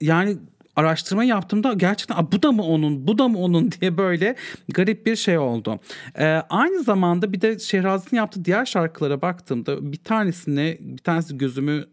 yani 0.00 0.36
araştırma 0.76 1.24
yaptığımda 1.24 1.72
gerçekten 1.72 2.32
bu 2.32 2.42
da 2.42 2.52
mı 2.52 2.62
onun 2.62 3.06
bu 3.06 3.18
da 3.18 3.28
mı 3.28 3.38
onun 3.38 3.70
diye 3.80 3.98
böyle 3.98 4.36
garip 4.68 5.06
bir 5.06 5.16
şey 5.16 5.38
oldu. 5.38 5.80
Ee, 6.18 6.24
aynı 6.50 6.82
zamanda 6.82 7.32
bir 7.32 7.40
de 7.40 7.58
Şehrazat'ın 7.58 8.16
yaptığı 8.16 8.44
diğer 8.44 8.64
şarkılara 8.64 9.22
baktığımda 9.22 9.92
bir 9.92 10.04
tanesine 10.04 10.76
bir 10.80 10.98
tanesi 10.98 11.38
gözümü 11.38 11.86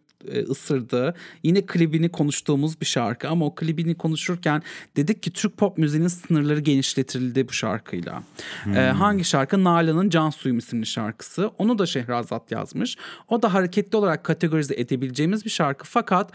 ısırdı. 0.49 1.13
Yine 1.43 1.65
klibini 1.65 2.09
konuştuğumuz 2.09 2.81
bir 2.81 2.85
şarkı 2.85 3.29
ama 3.29 3.45
o 3.45 3.55
klibini 3.55 3.95
konuşurken 3.95 4.63
dedik 4.95 5.23
ki 5.23 5.31
Türk 5.31 5.57
pop 5.57 5.77
müziğinin 5.77 6.07
sınırları 6.07 6.59
genişletildi 6.59 7.47
bu 7.47 7.53
şarkıyla. 7.53 8.23
Hmm. 8.63 8.75
Ee, 8.77 8.79
hangi 8.79 9.23
şarkı? 9.23 9.63
Nalan'ın 9.63 10.09
Can 10.09 10.29
Suyum 10.29 10.57
isimli 10.57 10.85
şarkısı. 10.85 11.51
Onu 11.57 11.79
da 11.79 11.85
Şehrazat 11.85 12.51
yazmış. 12.51 12.97
O 13.27 13.41
da 13.41 13.53
hareketli 13.53 13.97
olarak 13.97 14.23
kategorize 14.23 14.73
edebileceğimiz 14.77 15.45
bir 15.45 15.49
şarkı 15.49 15.85
fakat 15.85 16.31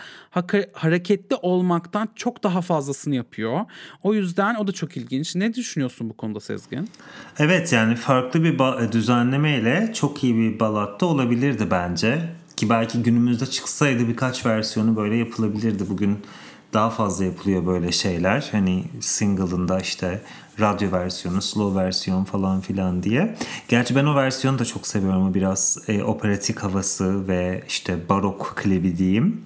hareketli 0.72 1.36
olmaktan 1.42 2.08
çok 2.16 2.42
daha 2.42 2.60
fazlasını 2.60 3.14
yapıyor. 3.14 3.60
O 4.02 4.14
yüzden 4.14 4.54
o 4.54 4.66
da 4.66 4.72
çok 4.72 4.96
ilginç. 4.96 5.34
Ne 5.34 5.54
düşünüyorsun 5.54 6.10
bu 6.10 6.16
konuda 6.16 6.40
Sezgin? 6.40 6.88
Evet 7.38 7.72
yani 7.72 7.96
farklı 7.96 8.44
bir 8.44 8.58
düzenlemeyle 8.92 9.92
çok 9.94 10.24
iyi 10.24 10.36
bir 10.36 10.60
balatta 10.60 11.06
olabilirdi 11.06 11.70
bence. 11.70 12.41
Ki 12.62 12.68
belki 12.68 13.02
günümüzde 13.02 13.46
çıksaydı 13.46 14.08
birkaç 14.08 14.46
versiyonu 14.46 14.96
böyle 14.96 15.16
yapılabilirdi. 15.16 15.88
Bugün 15.88 16.18
daha 16.72 16.90
fazla 16.90 17.24
yapılıyor 17.24 17.66
böyle 17.66 17.92
şeyler. 17.92 18.48
Hani 18.52 18.84
single'ında 19.00 19.80
işte 19.80 20.22
radyo 20.60 20.92
versiyonu, 20.92 21.42
slow 21.42 21.84
versiyon 21.84 22.24
falan 22.24 22.60
filan 22.60 23.02
diye. 23.02 23.36
Gerçi 23.68 23.96
ben 23.96 24.04
o 24.04 24.16
versiyonu 24.16 24.58
da 24.58 24.64
çok 24.64 24.86
seviyorum. 24.86 25.34
Biraz 25.34 25.78
e, 25.88 26.02
operatik 26.02 26.58
havası 26.58 27.28
ve 27.28 27.62
işte 27.68 28.08
barok 28.08 28.52
klibi 28.56 28.98
diyeyim. 28.98 29.40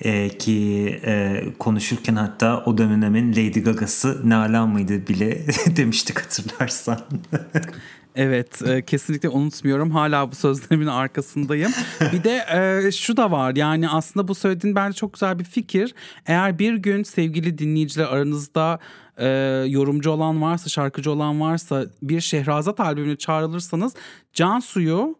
E, 0.00 0.28
ki 0.28 1.00
e, 1.04 1.42
konuşurken 1.58 2.16
hatta 2.16 2.62
o 2.66 2.78
dönemin 2.78 3.30
Lady 3.30 3.60
Gaga'sı 3.60 4.30
Nalan 4.30 4.68
mıydı 4.68 5.06
bile 5.06 5.46
demiştik 5.76 6.20
hatırlarsan. 6.20 7.00
Evet 8.14 8.62
e, 8.62 8.82
kesinlikle 8.82 9.28
unutmuyorum. 9.28 9.90
Hala 9.90 10.30
bu 10.30 10.34
sözlerimin 10.34 10.86
arkasındayım. 10.86 11.72
Bir 12.12 12.24
de 12.24 12.44
e, 12.86 12.92
şu 12.92 13.16
da 13.16 13.30
var 13.30 13.56
yani 13.56 13.88
aslında 13.88 14.28
bu 14.28 14.34
söylediğin 14.34 14.76
bence 14.76 14.96
çok 14.96 15.12
güzel 15.12 15.38
bir 15.38 15.44
fikir. 15.44 15.94
Eğer 16.26 16.58
bir 16.58 16.74
gün 16.74 17.02
sevgili 17.02 17.58
dinleyiciler 17.58 18.04
aranızda 18.04 18.78
e, 19.20 19.28
yorumcu 19.66 20.10
olan 20.10 20.42
varsa, 20.42 20.68
şarkıcı 20.68 21.10
olan 21.10 21.40
varsa 21.40 21.86
bir 22.02 22.20
Şehrazat 22.20 22.80
albümüne 22.80 23.16
çağrılırsanız 23.16 23.94
Cansu'yu 24.32 25.18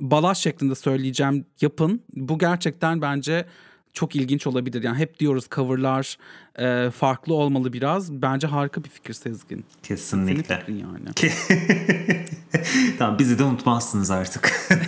balaş 0.00 0.38
şeklinde 0.38 0.74
söyleyeceğim 0.74 1.46
yapın. 1.60 2.02
Bu 2.12 2.38
gerçekten 2.38 3.02
bence 3.02 3.46
çok 3.92 4.16
ilginç 4.16 4.46
olabilir. 4.46 4.82
Yani 4.82 4.98
hep 4.98 5.18
diyoruz 5.18 5.44
coverlar 5.50 6.18
e, 6.58 6.90
farklı 6.90 7.34
olmalı 7.34 7.72
biraz. 7.72 8.12
Bence 8.12 8.46
harika 8.46 8.84
bir 8.84 8.88
fikir 8.88 9.14
Sezgin. 9.14 9.64
Kesinlikle. 9.82 10.62
Senin 10.66 10.78
yani. 10.78 11.08
tamam 12.98 13.18
bizi 13.18 13.38
de 13.38 13.44
unutmazsınız 13.44 14.10
artık. 14.10 14.52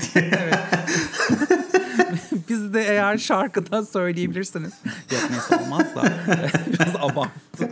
Bizi 2.49 2.75
de 2.75 2.83
eğer 2.83 3.19
şarkıdan 3.19 3.83
söyleyebilirsiniz. 3.83 4.73
Yok 5.13 5.23
neyse 5.31 5.65
olmaz 5.65 5.95
da. 5.95 6.13
Biraz 6.73 6.97
abarttım. 6.97 7.71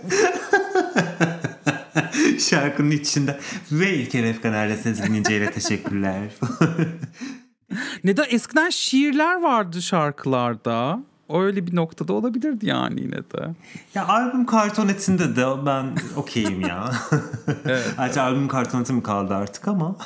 Şarkının 2.38 2.90
içinde 2.90 3.40
ve 3.72 3.94
İlker 3.94 4.24
Efkaner'le 4.24 4.76
Sezgin 4.76 5.14
İnce 5.14 5.36
ile 5.36 5.50
teşekkürler. 5.50 6.20
Neden 8.04 8.26
eskiden 8.30 8.70
şiirler 8.70 9.42
vardı 9.42 9.82
şarkılarda 9.82 11.00
öyle 11.32 11.66
bir 11.66 11.76
noktada 11.76 12.12
olabilirdi 12.12 12.66
yani 12.66 13.00
yine 13.00 13.16
de. 13.16 13.54
Ya 13.94 14.08
albüm 14.08 14.46
kartonetinde 14.46 15.36
de 15.36 15.66
ben 15.66 15.86
okeyim 16.16 16.60
ya. 16.60 16.90
evet. 17.64 17.94
Gerçi 17.96 18.20
albüm 18.20 18.48
kartoneti 18.48 18.92
mi 18.92 19.02
kaldı 19.02 19.34
artık 19.34 19.68
ama. 19.68 19.96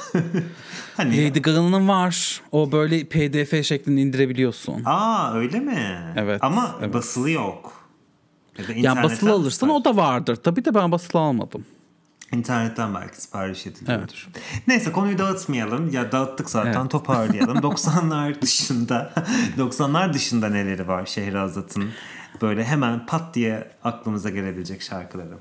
hani 0.96 1.28
Lady 1.28 1.40
Gaga'nın 1.40 1.88
var. 1.88 2.40
O 2.52 2.72
böyle 2.72 3.04
pdf 3.04 3.64
şeklinde 3.64 4.00
indirebiliyorsun. 4.00 4.82
Aa 4.84 5.34
öyle 5.34 5.60
mi? 5.60 5.98
Evet. 6.16 6.44
Ama 6.44 6.76
evet. 6.80 6.94
basılı 6.94 7.30
yok. 7.30 7.75
Ya, 8.58 8.94
ya 8.94 9.02
basılı 9.02 9.32
alırsan 9.32 9.68
o 9.68 9.84
da 9.84 9.96
vardır. 9.96 10.36
Tabii 10.36 10.64
de 10.64 10.74
ben 10.74 10.92
basılı 10.92 11.20
almadım. 11.20 11.64
İnternetten 12.32 12.94
belki 12.94 13.22
sipariş 13.22 13.66
ediliyordur. 13.66 14.28
Evet. 14.34 14.68
Neyse 14.68 14.92
konuyu 14.92 15.18
dağıtmayalım. 15.18 15.90
Ya 15.90 16.12
dağıttık 16.12 16.50
zaten 16.50 16.80
evet. 16.80 16.90
toparlayalım. 16.90 17.56
90'lar 17.58 18.42
dışında 18.42 19.12
90'lar 19.58 20.12
dışında 20.12 20.48
neleri 20.48 20.88
var 20.88 21.06
Şehrazat'ın 21.06 21.90
böyle 22.42 22.64
hemen 22.64 23.06
pat 23.06 23.34
diye 23.34 23.70
aklımıza 23.84 24.30
gelebilecek 24.30 24.82
şarkıları. 24.82 25.38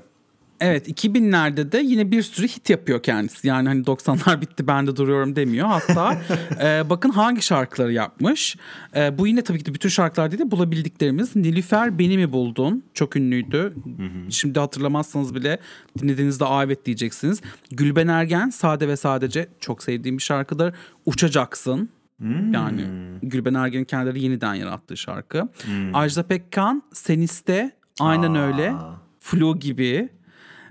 Evet 0.60 0.88
2000'lerde 1.04 1.72
de 1.72 1.78
yine 1.78 2.10
bir 2.10 2.22
sürü 2.22 2.48
hit 2.48 2.70
yapıyor 2.70 3.02
kendisi. 3.02 3.48
Yani 3.48 3.68
hani 3.68 3.82
90'lar 3.82 4.40
bitti 4.40 4.66
ben 4.66 4.86
de 4.86 4.96
duruyorum 4.96 5.36
demiyor. 5.36 5.66
Hatta 5.66 6.18
e, 6.62 6.90
bakın 6.90 7.10
hangi 7.10 7.42
şarkıları 7.42 7.92
yapmış. 7.92 8.56
E, 8.96 9.18
bu 9.18 9.26
yine 9.26 9.42
tabii 9.42 9.58
ki 9.58 9.66
de 9.66 9.74
bütün 9.74 9.88
şarkılar 9.88 10.30
değil 10.30 10.42
de 10.42 10.50
bulabildiklerimiz. 10.50 11.36
Nilüfer 11.36 11.98
Beni 11.98 12.16
Mi 12.16 12.32
Buldun 12.32 12.84
çok 12.94 13.16
ünlüydü. 13.16 13.58
Hı 13.58 14.02
hı. 14.02 14.32
Şimdi 14.32 14.60
hatırlamazsanız 14.60 15.34
bile 15.34 15.58
dinlediğinizde 15.98 16.44
aa 16.44 16.64
evet 16.64 16.86
diyeceksiniz. 16.86 17.40
Gülben 17.70 18.08
Ergen 18.08 18.50
Sade 18.50 18.88
ve 18.88 18.96
Sadece 18.96 19.48
çok 19.60 19.82
sevdiğim 19.82 20.18
bir 20.18 20.22
şarkıdır. 20.22 20.74
Uçacaksın. 21.06 21.90
Hmm. 22.18 22.52
Yani 22.52 22.84
Gülben 23.22 23.54
Ergen'in 23.54 23.84
kendileri 23.84 24.22
yeniden 24.22 24.54
yarattığı 24.54 24.96
şarkı. 24.96 25.48
Hmm. 25.64 25.94
Ajda 25.94 26.22
Pekkan 26.22 26.82
Sen 26.92 27.20
iste 27.20 27.70
aynen 28.00 28.34
Aa. 28.34 28.46
öyle. 28.46 28.72
Flu 29.20 29.58
gibi. 29.58 30.08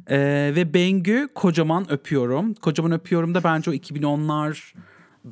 Ee, 0.09 0.51
ve 0.55 0.73
Bengü 0.73 1.27
kocaman 1.35 1.91
öpüyorum. 1.91 2.53
Kocaman 2.53 2.91
öpüyorum 2.91 3.35
da 3.35 3.43
bence 3.43 3.71
o 3.71 3.73
2010'lar 3.73 4.73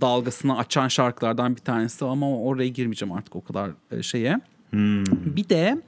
dalgasını 0.01 0.57
açan 0.57 0.87
şarkılardan 0.87 1.55
bir 1.55 1.61
tanesi 1.61 2.05
ama 2.05 2.39
oraya 2.39 2.67
girmeyeceğim 2.67 3.13
artık 3.13 3.35
o 3.35 3.43
kadar 3.43 3.69
e, 3.91 4.03
şeye. 4.03 4.41
Hmm. 4.69 5.03
Bir 5.35 5.49
de 5.49 5.81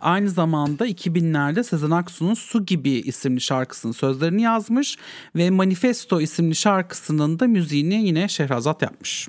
aynı 0.00 0.30
zamanda 0.30 0.86
2000'lerde 0.86 1.64
Sezen 1.64 1.90
Aksu'nun 1.90 2.34
Su 2.34 2.66
Gibi 2.66 2.90
isimli 2.90 3.40
şarkısının 3.40 3.92
sözlerini 3.92 4.42
yazmış 4.42 4.98
ve 5.36 5.50
Manifesto 5.50 6.20
isimli 6.20 6.54
şarkısının 6.54 7.38
da 7.38 7.46
müziğini 7.46 7.94
yine 7.94 8.28
Şehrazat 8.28 8.82
yapmış. 8.82 9.28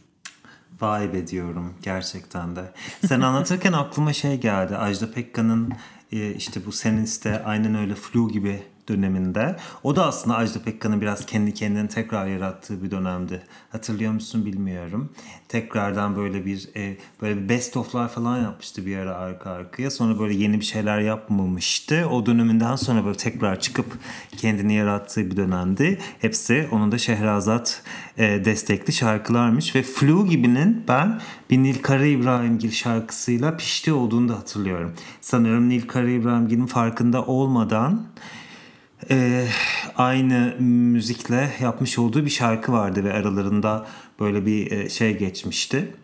Vay 0.82 1.14
be 1.14 1.28
diyorum 1.28 1.74
gerçekten 1.84 2.56
de. 2.56 2.62
Sen 3.06 3.22
anlatırken 3.22 3.74
aklıma 3.74 4.14
şey 4.14 4.40
geldi. 4.40 4.78
Ajda 4.78 5.12
Pekkan'ın 5.12 5.74
e, 6.12 6.34
işte 6.34 6.66
bu 6.66 6.72
senin 6.72 7.04
iste 7.04 7.44
aynen 7.44 7.76
öyle 7.76 7.96
flu 7.96 8.30
gibi 8.30 8.64
döneminde. 8.88 9.56
O 9.84 9.96
da 9.96 10.06
aslında 10.06 10.36
Ajda 10.36 10.60
Pekkan'ın 10.60 11.02
biraz 11.02 11.26
kendi 11.26 11.54
kendini 11.54 11.88
tekrar 11.88 12.28
yarattığı 12.28 12.84
bir 12.84 12.92
dönemdi. 12.92 13.44
Hatırlıyor 13.72 14.12
musun 14.12 14.46
bilmiyorum. 14.46 15.10
Tekrardan 15.48 16.16
böyle 16.16 16.46
bir 16.46 16.70
e, 16.76 16.98
böyle 17.22 17.44
bir 17.44 17.50
best 17.50 17.78
of'lar 17.78 18.10
falan 18.10 18.42
yapmıştı 18.42 18.86
bir 18.86 18.98
ara 18.98 19.16
arka 19.16 19.52
arkaya. 19.52 19.92
Sonra 19.92 20.20
böyle 20.20 20.34
yeni 20.34 20.60
bir 20.60 20.66
şeyler 20.66 21.00
yapmamıştı. 21.00 22.08
O 22.12 22.26
döneminden 22.26 22.76
sonra 22.76 23.06
böyle 23.06 23.18
tekrar 23.18 23.60
çıkıp 23.60 23.86
kendini 24.38 24.74
yarattığı 24.74 25.32
bir 25.32 25.38
dönemdi. 25.38 26.00
Hepsi 26.20 26.68
onun 26.72 26.92
da 26.92 26.98
Şehrazat 26.98 27.84
e, 28.18 28.46
destekli 28.46 28.94
şarkılarmış 28.94 29.76
ve 29.76 29.84
Flu 29.84 30.26
gibinin 30.28 30.84
ben 30.88 31.22
bir 31.50 31.58
Nil 31.58 31.82
Kara 31.82 32.06
İbrahimgil 32.06 32.72
şarkısıyla 32.72 33.58
pişti 33.58 33.94
olduğunu 33.94 34.30
da 34.30 34.38
hatırlıyorum. 34.38 34.94
Sanırım 35.22 35.70
Nil 35.70 35.88
Kara 35.88 36.10
İbrahimgil'in 36.10 36.66
farkında 36.66 37.26
olmadan 37.26 38.08
e, 39.10 39.48
aynı 39.98 40.56
müzikle 40.60 41.52
yapmış 41.62 42.00
olduğu 42.00 42.26
bir 42.26 42.30
şarkı 42.30 42.72
vardı 42.72 43.04
ve 43.04 43.14
aralarında 43.14 43.88
böyle 44.20 44.46
bir 44.46 44.72
e, 44.72 44.90
şey 44.90 45.18
geçmişti. 45.18 45.96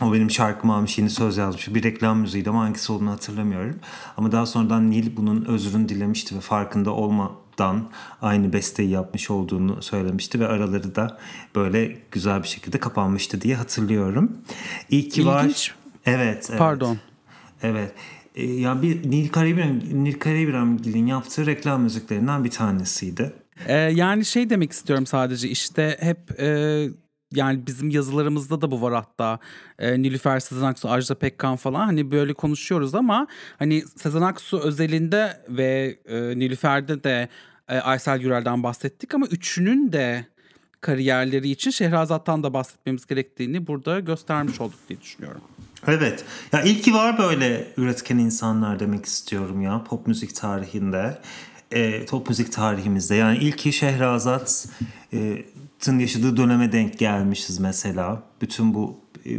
O 0.00 0.12
benim 0.12 0.30
şarkımı 0.30 0.74
almış 0.74 0.98
yeni 0.98 1.10
söz 1.10 1.36
yazmış. 1.36 1.74
Bir 1.74 1.82
reklam 1.82 2.18
müziğiydi 2.18 2.50
ama 2.50 2.60
hangisi 2.60 2.92
olduğunu 2.92 3.10
hatırlamıyorum. 3.10 3.78
Ama 4.16 4.32
daha 4.32 4.46
sonradan 4.46 4.90
Nil 4.90 5.16
bunun 5.16 5.44
özrünü 5.44 5.88
dilemişti 5.88 6.36
ve 6.36 6.40
farkında 6.40 6.90
olmadan 6.90 7.88
aynı 8.22 8.52
besteyi 8.52 8.90
yapmış 8.90 9.30
olduğunu 9.30 9.82
söylemişti 9.82 10.40
ve 10.40 10.46
araları 10.46 10.94
da 10.94 11.18
böyle 11.54 11.98
güzel 12.10 12.42
bir 12.42 12.48
şekilde 12.48 12.78
kapanmıştı 12.78 13.40
diye 13.40 13.56
hatırlıyorum. 13.56 14.32
İyi 14.90 15.08
ki 15.08 15.26
var. 15.26 15.74
Evet, 16.06 16.46
evet. 16.50 16.58
Pardon. 16.58 16.98
Evet. 17.62 17.92
E, 18.34 18.44
ya 18.44 18.82
bir 18.82 19.10
Nil 19.10 19.28
Karabirem, 19.28 20.04
Nil 20.04 20.18
Karabiremgil'in 20.18 21.06
yaptığı 21.06 21.46
reklam 21.46 21.82
müziklerinden 21.82 22.44
bir 22.44 22.50
tanesiydi. 22.50 23.32
E, 23.66 23.74
yani 23.74 24.24
şey 24.24 24.50
demek 24.50 24.72
istiyorum 24.72 25.06
sadece 25.06 25.48
işte 25.48 25.96
hep 26.00 26.40
e, 26.40 26.88
yani 27.34 27.66
bizim 27.66 27.90
yazılarımızda 27.90 28.60
da 28.60 28.70
bu 28.70 28.82
var 28.82 28.94
hatta 28.94 29.38
e, 29.78 30.02
Nilüfer 30.02 30.40
Sezen 30.40 30.66
Aksu, 30.66 30.90
Ajda 30.90 31.14
Pekkan 31.14 31.56
falan 31.56 31.86
hani 31.86 32.10
böyle 32.10 32.34
konuşuyoruz 32.34 32.94
ama 32.94 33.26
hani 33.58 33.82
Sezen 33.96 34.20
Aksu 34.20 34.60
özelinde 34.60 35.44
ve 35.48 35.98
e, 36.06 36.38
Nilüfer'de 36.38 37.04
de 37.04 37.28
e, 37.68 37.78
Aysel 37.78 38.18
Gürel'den 38.18 38.62
bahsettik 38.62 39.14
ama 39.14 39.26
üçünün 39.26 39.92
de 39.92 40.26
kariyerleri 40.80 41.50
için 41.50 41.70
Şehrazat'tan 41.70 42.42
da 42.42 42.54
bahsetmemiz 42.54 43.06
gerektiğini 43.06 43.66
burada 43.66 44.00
göstermiş 44.00 44.60
olduk 44.60 44.78
diye 44.88 45.00
düşünüyorum. 45.00 45.40
Evet. 45.86 46.24
Ya 46.52 46.62
ilki 46.62 46.94
var 46.94 47.18
böyle 47.18 47.72
üretken 47.76 48.18
insanlar 48.18 48.80
demek 48.80 49.06
istiyorum 49.06 49.60
ya 49.62 49.84
pop 49.84 50.06
müzik 50.06 50.34
tarihinde. 50.36 51.18
E, 51.70 52.06
pop 52.06 52.28
müzik 52.28 52.52
tarihimizde. 52.52 53.14
Yani 53.14 53.38
ilki 53.38 53.72
Şehrazat'ın 53.72 54.68
e, 55.98 56.02
yaşadığı 56.02 56.36
döneme 56.36 56.72
denk 56.72 56.98
gelmişiz 56.98 57.58
mesela. 57.58 58.22
Bütün 58.40 58.74
bu 58.74 59.00
e, 59.26 59.30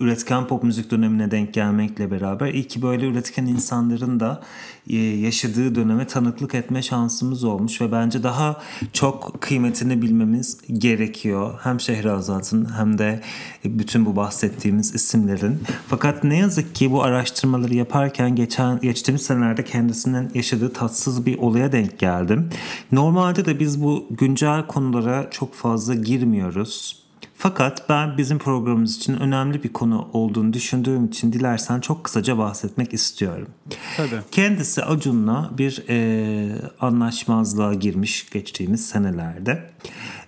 üretken 0.00 0.46
pop 0.46 0.62
müzik 0.62 0.90
dönemine 0.90 1.30
denk 1.30 1.54
gelmekle 1.54 2.10
beraber 2.10 2.54
iyi 2.54 2.68
ki 2.68 2.82
böyle 2.82 3.06
üretken 3.06 3.46
insanların 3.46 4.20
da 4.20 4.42
e, 4.90 4.96
yaşadığı 4.96 5.74
döneme 5.74 6.06
tanıklık 6.06 6.54
etme 6.54 6.82
şansımız 6.82 7.44
olmuş 7.44 7.80
ve 7.80 7.92
bence 7.92 8.22
daha 8.22 8.62
çok 8.92 9.40
kıymetini 9.40 10.02
bilmemiz 10.02 10.60
gerekiyor. 10.78 11.58
Hem 11.62 11.80
Şehrazat'ın 11.80 12.76
hem 12.76 12.98
de 12.98 13.20
bütün 13.64 14.06
bu 14.06 14.16
bahsettiğimiz 14.16 14.94
isimlerin. 14.94 15.62
Fakat 15.88 16.24
ne 16.24 16.38
yazık 16.38 16.74
ki 16.74 16.90
bu 16.90 17.02
araştırmaları 17.02 17.74
yaparken 17.74 18.36
geçen 18.36 18.80
geçtiğimiz 18.80 19.22
senelerde 19.22 19.64
kendisinin 19.64 20.30
yaşadığı 20.34 20.72
tatsız 20.72 21.26
bir 21.26 21.38
olaya 21.38 21.72
denk 21.72 21.98
geldim. 21.98 22.50
Normalde 22.92 23.44
de 23.44 23.60
biz 23.60 23.82
bu 23.82 24.06
güncel 24.10 24.66
konulara 24.66 25.30
çok 25.30 25.54
fazla 25.54 25.94
girmiyoruz 25.94 27.03
fakat 27.44 27.88
ben 27.88 28.18
bizim 28.18 28.38
programımız 28.38 28.96
için 28.96 29.20
önemli 29.20 29.62
bir 29.62 29.72
konu 29.72 30.08
olduğunu 30.12 30.52
düşündüğüm 30.52 31.04
için 31.06 31.32
dilersen 31.32 31.80
çok 31.80 32.04
kısaca 32.04 32.38
bahsetmek 32.38 32.94
istiyorum. 32.94 33.48
Tabii. 33.96 34.20
Kendisi 34.30 34.84
Acun'la 34.84 35.50
bir 35.58 35.84
e, 35.88 36.58
anlaşmazlığa 36.80 37.74
girmiş 37.74 38.30
geçtiğimiz 38.30 38.86
senelerde 38.86 39.70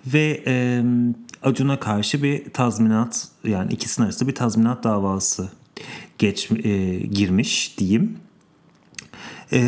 ve 0.06 0.42
e, 0.46 0.82
Acun'a 1.42 1.80
karşı 1.80 2.22
bir 2.22 2.50
tazminat 2.50 3.28
yani 3.44 3.72
ikisinin 3.72 4.06
arasında 4.06 4.28
bir 4.28 4.34
tazminat 4.34 4.84
davası 4.84 5.48
geç 6.18 6.50
e, 6.50 6.96
girmiş 6.96 7.78
diyeyim. 7.78 8.18
E, 9.52 9.60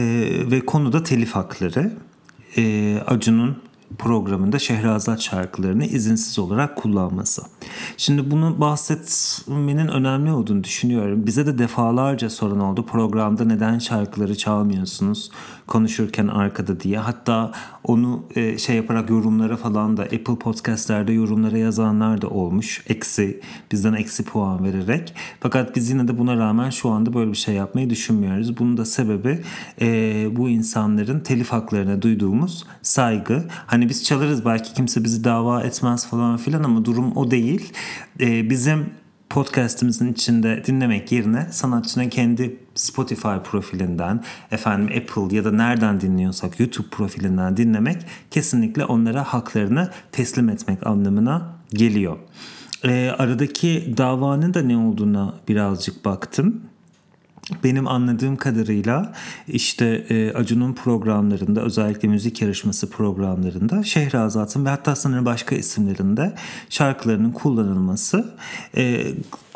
ve 0.51 0.61
konuda 0.61 1.03
telif 1.03 1.33
hakları. 1.33 1.93
E, 2.57 2.95
Acun'un 3.07 3.68
programında 3.98 4.59
Şehrazat 4.59 5.20
şarkılarını 5.20 5.85
izinsiz 5.85 6.38
olarak 6.38 6.77
kullanması. 6.77 7.42
Şimdi 7.96 8.31
bunu 8.31 8.61
bahsetmenin 8.61 9.88
önemli 9.88 10.33
olduğunu 10.33 10.64
düşünüyorum. 10.64 11.27
Bize 11.27 11.46
de 11.46 11.59
defalarca 11.59 12.31
sorun 12.31 12.61
oldu. 12.61 12.87
Programda 12.87 13.44
neden 13.44 13.79
şarkıları 13.79 14.37
çalmıyorsunuz 14.37 15.31
konuşurken 15.69 16.27
arkada 16.27 16.81
diye. 16.81 16.99
Hatta 16.99 17.53
onu 17.85 18.25
e, 18.37 18.59
şey 18.59 18.77
yaparak 18.77 19.11
yorumlara 19.11 19.57
falan 19.57 19.97
da 19.97 20.03
Apple 20.03 20.39
Podcast'lerde 20.39 21.13
yorumlara 21.13 21.59
yazanlar 21.59 22.23
da 22.23 22.29
olmuş. 22.29 22.85
Eksi 22.89 23.41
bizden 23.73 23.93
eksi 23.93 24.25
puan 24.25 24.65
vererek. 24.65 25.15
Fakat 25.41 25.77
biz 25.77 25.91
yine 25.91 26.09
de 26.09 26.19
buna 26.19 26.37
rağmen 26.37 26.71
şu 26.71 26.91
anda 26.91 27.15
böyle 27.15 27.31
bir 27.31 27.37
şey 27.37 27.55
yapmayı 27.55 27.91
düşünmüyoruz. 27.91 28.59
Bunun 28.59 28.77
da 28.77 28.85
sebebi 28.85 29.41
e, 29.81 29.87
bu 30.37 30.49
insanların 30.49 31.21
telif 31.21 31.49
haklarına 31.49 32.03
duyduğumuz 32.03 32.65
saygı. 32.83 33.45
Hani 33.67 33.89
biz 33.89 34.05
çalarız 34.05 34.45
belki 34.45 34.75
kimse 34.75 35.05
bizi 35.05 35.25
dava 35.25 35.63
etmez 35.63 36.07
falan 36.07 36.37
filan 36.37 36.63
ama 36.63 36.85
durum 36.85 37.17
o 37.17 37.31
değil. 37.31 37.73
E, 38.21 38.51
bizim 38.51 38.87
podcast'imizin 39.31 40.13
içinde 40.13 40.63
dinlemek 40.67 41.13
yerine 41.13 41.47
sanatçının 41.51 42.09
kendi 42.09 42.57
Spotify 42.79 43.38
profilinden, 43.45 44.25
efendim 44.51 45.03
Apple 45.03 45.37
ya 45.37 45.45
da 45.45 45.53
nereden 45.53 46.01
dinliyorsak 46.01 46.61
YouTube 46.61 46.88
profilinden 46.88 47.57
dinlemek 47.57 48.03
kesinlikle 48.31 48.85
onlara 48.85 49.25
haklarını 49.25 49.91
teslim 50.12 50.49
etmek 50.49 50.87
anlamına 50.87 51.59
geliyor. 51.71 52.17
E, 52.85 53.11
aradaki 53.19 53.95
davanın 53.97 54.55
da 54.55 54.62
ne 54.62 54.77
olduğuna 54.77 55.35
birazcık 55.49 56.05
baktım 56.05 56.62
benim 57.65 57.89
anladığım 57.89 58.37
kadarıyla 58.37 59.13
işte 59.49 60.07
e, 60.09 60.33
Acun'un 60.33 60.73
programlarında 60.73 61.61
özellikle 61.61 62.09
müzik 62.09 62.43
yarışması 62.43 62.91
programlarında 62.91 63.83
Şehrazat'ın 63.83 64.65
ve 64.65 64.69
hatta 64.69 64.97
sanırım 64.97 65.25
başka 65.25 65.55
isimlerinde 65.55 66.35
şarkılarının 66.71 67.33
kullanılması 67.33 68.35
e, 68.77 69.07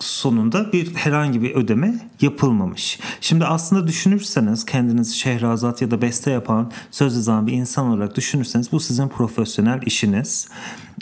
sonunda 0.01 0.73
bir 0.73 0.95
herhangi 0.95 1.43
bir 1.43 1.55
ödeme 1.55 1.99
yapılmamış. 2.21 2.99
Şimdi 3.21 3.45
aslında 3.45 3.87
düşünürseniz 3.87 4.65
kendiniz 4.65 5.15
Şehrazat 5.15 5.83
ya 5.83 5.91
da 5.91 6.03
beste 6.03 6.31
yapan 6.31 6.73
söz 6.91 7.15
yazan 7.15 7.47
bir 7.47 7.53
insan 7.53 7.87
olarak 7.87 8.17
düşünürseniz 8.17 8.73
bu 8.73 8.81
sizin 8.81 9.09
profesyonel 9.09 9.81
işiniz 9.87 10.49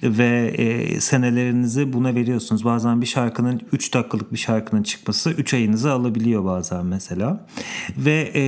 ve 0.02 0.54
e, 0.58 1.00
senelerinizi 1.00 1.92
buna 1.92 2.14
veriyorsunuz. 2.14 2.64
Bazen 2.64 3.00
bir 3.00 3.06
şarkının 3.06 3.60
3 3.72 3.94
dakikalık 3.94 4.32
bir 4.32 4.38
şarkının 4.38 4.82
çıkması 4.82 5.30
3 5.30 5.54
ayınızı 5.54 5.92
alabiliyor 5.92 6.44
bazen 6.44 6.79
mesela. 6.86 7.46
Ve 7.96 8.32
e, 8.34 8.42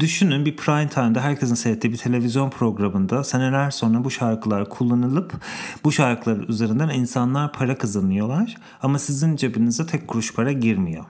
düşünün 0.00 0.44
bir 0.44 0.56
prime 0.56 0.88
time'da 0.88 1.20
herkesin 1.20 1.54
seyrettiği 1.54 1.92
bir 1.92 1.98
televizyon 1.98 2.50
programında 2.50 3.24
seneler 3.24 3.70
sonra 3.70 4.04
bu 4.04 4.10
şarkılar 4.10 4.68
kullanılıp 4.68 5.32
bu 5.84 5.92
şarkılar 5.92 6.48
üzerinden 6.48 6.88
insanlar 6.88 7.52
para 7.52 7.78
kazanıyorlar 7.78 8.56
ama 8.82 8.98
sizin 8.98 9.36
cebinize 9.36 9.86
tek 9.86 10.08
kuruş 10.08 10.34
para 10.34 10.52
girmiyor. 10.52 11.04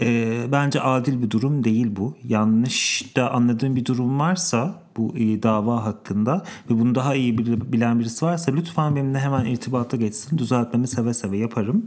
E, 0.00 0.38
bence 0.52 0.80
adil 0.80 1.22
bir 1.22 1.30
durum 1.30 1.64
değil 1.64 1.96
bu. 1.96 2.16
Yanlış 2.24 3.12
da 3.16 3.30
anladığım 3.30 3.76
bir 3.76 3.84
durum 3.84 4.18
varsa 4.18 4.82
bu 4.96 5.14
e, 5.16 5.42
dava 5.42 5.84
hakkında 5.84 6.44
ve 6.70 6.78
bunu 6.78 6.94
daha 6.94 7.14
iyi 7.14 7.38
bilen 7.72 8.00
birisi 8.00 8.24
varsa 8.24 8.52
lütfen 8.52 8.96
benimle 8.96 9.18
hemen 9.18 9.44
irtibata 9.44 9.96
geçsin. 9.96 10.38
Düzeltmemi 10.38 10.88
seve 10.88 11.14
seve 11.14 11.38
yaparım. 11.38 11.86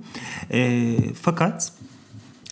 E, 0.51 0.97
fakat 1.13 1.73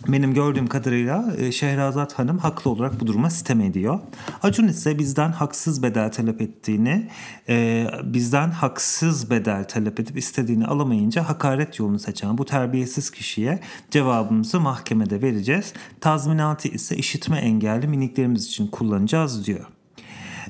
benim 0.08 0.34
gördüğüm 0.34 0.66
kadarıyla 0.66 1.34
e, 1.38 1.52
Şehrazat 1.52 2.12
Hanım 2.12 2.38
haklı 2.38 2.70
olarak 2.70 3.00
bu 3.00 3.06
duruma 3.06 3.30
sitem 3.30 3.60
ediyor. 3.60 4.00
Acun 4.42 4.68
ise 4.68 4.98
bizden 4.98 5.32
haksız 5.32 5.82
bedel 5.82 6.12
talep 6.12 6.42
ettiğini, 6.42 7.08
e, 7.48 7.86
bizden 8.04 8.50
haksız 8.50 9.30
bedel 9.30 9.68
talep 9.68 10.00
edip 10.00 10.18
istediğini 10.18 10.66
alamayınca 10.66 11.28
hakaret 11.28 11.78
yolunu 11.78 11.98
seçen 11.98 12.38
bu 12.38 12.44
terbiyesiz 12.44 13.10
kişiye 13.10 13.60
cevabımızı 13.90 14.60
mahkemede 14.60 15.22
vereceğiz. 15.22 15.72
Tazminatı 16.00 16.68
ise 16.68 16.96
işitme 16.96 17.38
engelli 17.38 17.88
miniklerimiz 17.88 18.46
için 18.46 18.66
kullanacağız 18.66 19.46
diyor. 19.46 19.73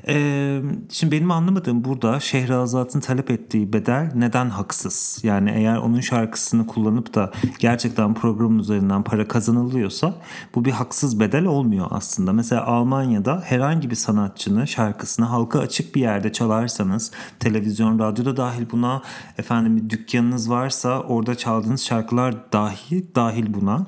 Ee, 0.07 0.61
şimdi 0.89 1.15
benim 1.15 1.31
anlamadığım 1.31 1.83
burada 1.83 2.19
Şehrazat'ın 2.19 2.99
talep 2.99 3.31
ettiği 3.31 3.73
bedel 3.73 4.11
neden 4.15 4.49
haksız? 4.49 5.19
Yani 5.23 5.51
eğer 5.55 5.77
onun 5.77 5.99
şarkısını 5.99 6.67
kullanıp 6.67 7.13
da 7.13 7.31
gerçekten 7.59 8.13
program 8.13 8.59
üzerinden 8.59 9.03
para 9.03 9.27
kazanılıyorsa 9.27 10.13
bu 10.55 10.65
bir 10.65 10.71
haksız 10.71 11.19
bedel 11.19 11.45
olmuyor 11.45 11.87
aslında. 11.89 12.33
Mesela 12.33 12.65
Almanya'da 12.65 13.41
herhangi 13.45 13.89
bir 13.89 13.95
sanatçının 13.95 14.65
şarkısını 14.65 15.25
halka 15.25 15.59
açık 15.59 15.95
bir 15.95 16.01
yerde 16.01 16.31
çalarsanız 16.31 17.11
televizyon, 17.39 17.99
radyoda 17.99 18.37
dahil 18.37 18.65
buna 18.71 19.01
efendim 19.37 19.77
bir 19.77 19.89
dükkanınız 19.89 20.49
varsa 20.49 20.99
orada 20.99 21.35
çaldığınız 21.35 21.81
şarkılar 21.81 22.53
dahi 22.53 23.15
dahil 23.15 23.53
buna. 23.53 23.85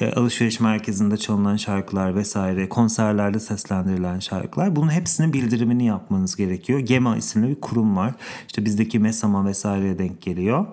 E, 0.00 0.12
alışveriş 0.12 0.60
merkezinde 0.60 1.16
çalınan 1.16 1.56
şarkılar 1.56 2.16
vesaire, 2.16 2.68
konserlerde 2.68 3.40
seslendirilen 3.40 4.18
şarkılar 4.18 4.76
bunun 4.76 4.90
hepsini 4.90 5.32
bir 5.32 5.43
bildirimini 5.44 5.86
yapmanız 5.86 6.36
gerekiyor. 6.36 6.78
GEMA 6.78 7.16
isimli 7.16 7.48
bir 7.48 7.60
kurum 7.60 7.96
var. 7.96 8.14
İşte 8.46 8.64
bizdeki 8.64 8.98
MESAM'a 8.98 9.44
vesaireye 9.44 9.98
denk 9.98 10.22
geliyor. 10.22 10.66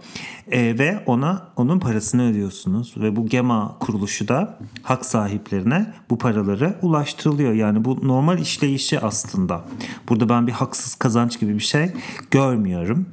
E, 0.51 0.79
ve 0.79 1.03
ona 1.05 1.47
onun 1.55 1.79
parasını 1.79 2.29
ödüyorsunuz 2.29 2.93
ve 2.97 3.15
bu 3.15 3.27
GEMA 3.27 3.77
kuruluşu 3.79 4.27
da 4.27 4.57
hak 4.83 5.05
sahiplerine 5.05 5.93
bu 6.09 6.17
paraları 6.17 6.75
ulaştırılıyor. 6.81 7.53
Yani 7.53 7.85
bu 7.85 8.07
normal 8.07 8.39
işleyişi 8.39 8.99
aslında. 8.99 9.65
Burada 10.09 10.29
ben 10.29 10.47
bir 10.47 10.51
haksız 10.51 10.95
kazanç 10.95 11.39
gibi 11.39 11.53
bir 11.53 11.63
şey 11.63 11.91
görmüyorum. 12.31 13.05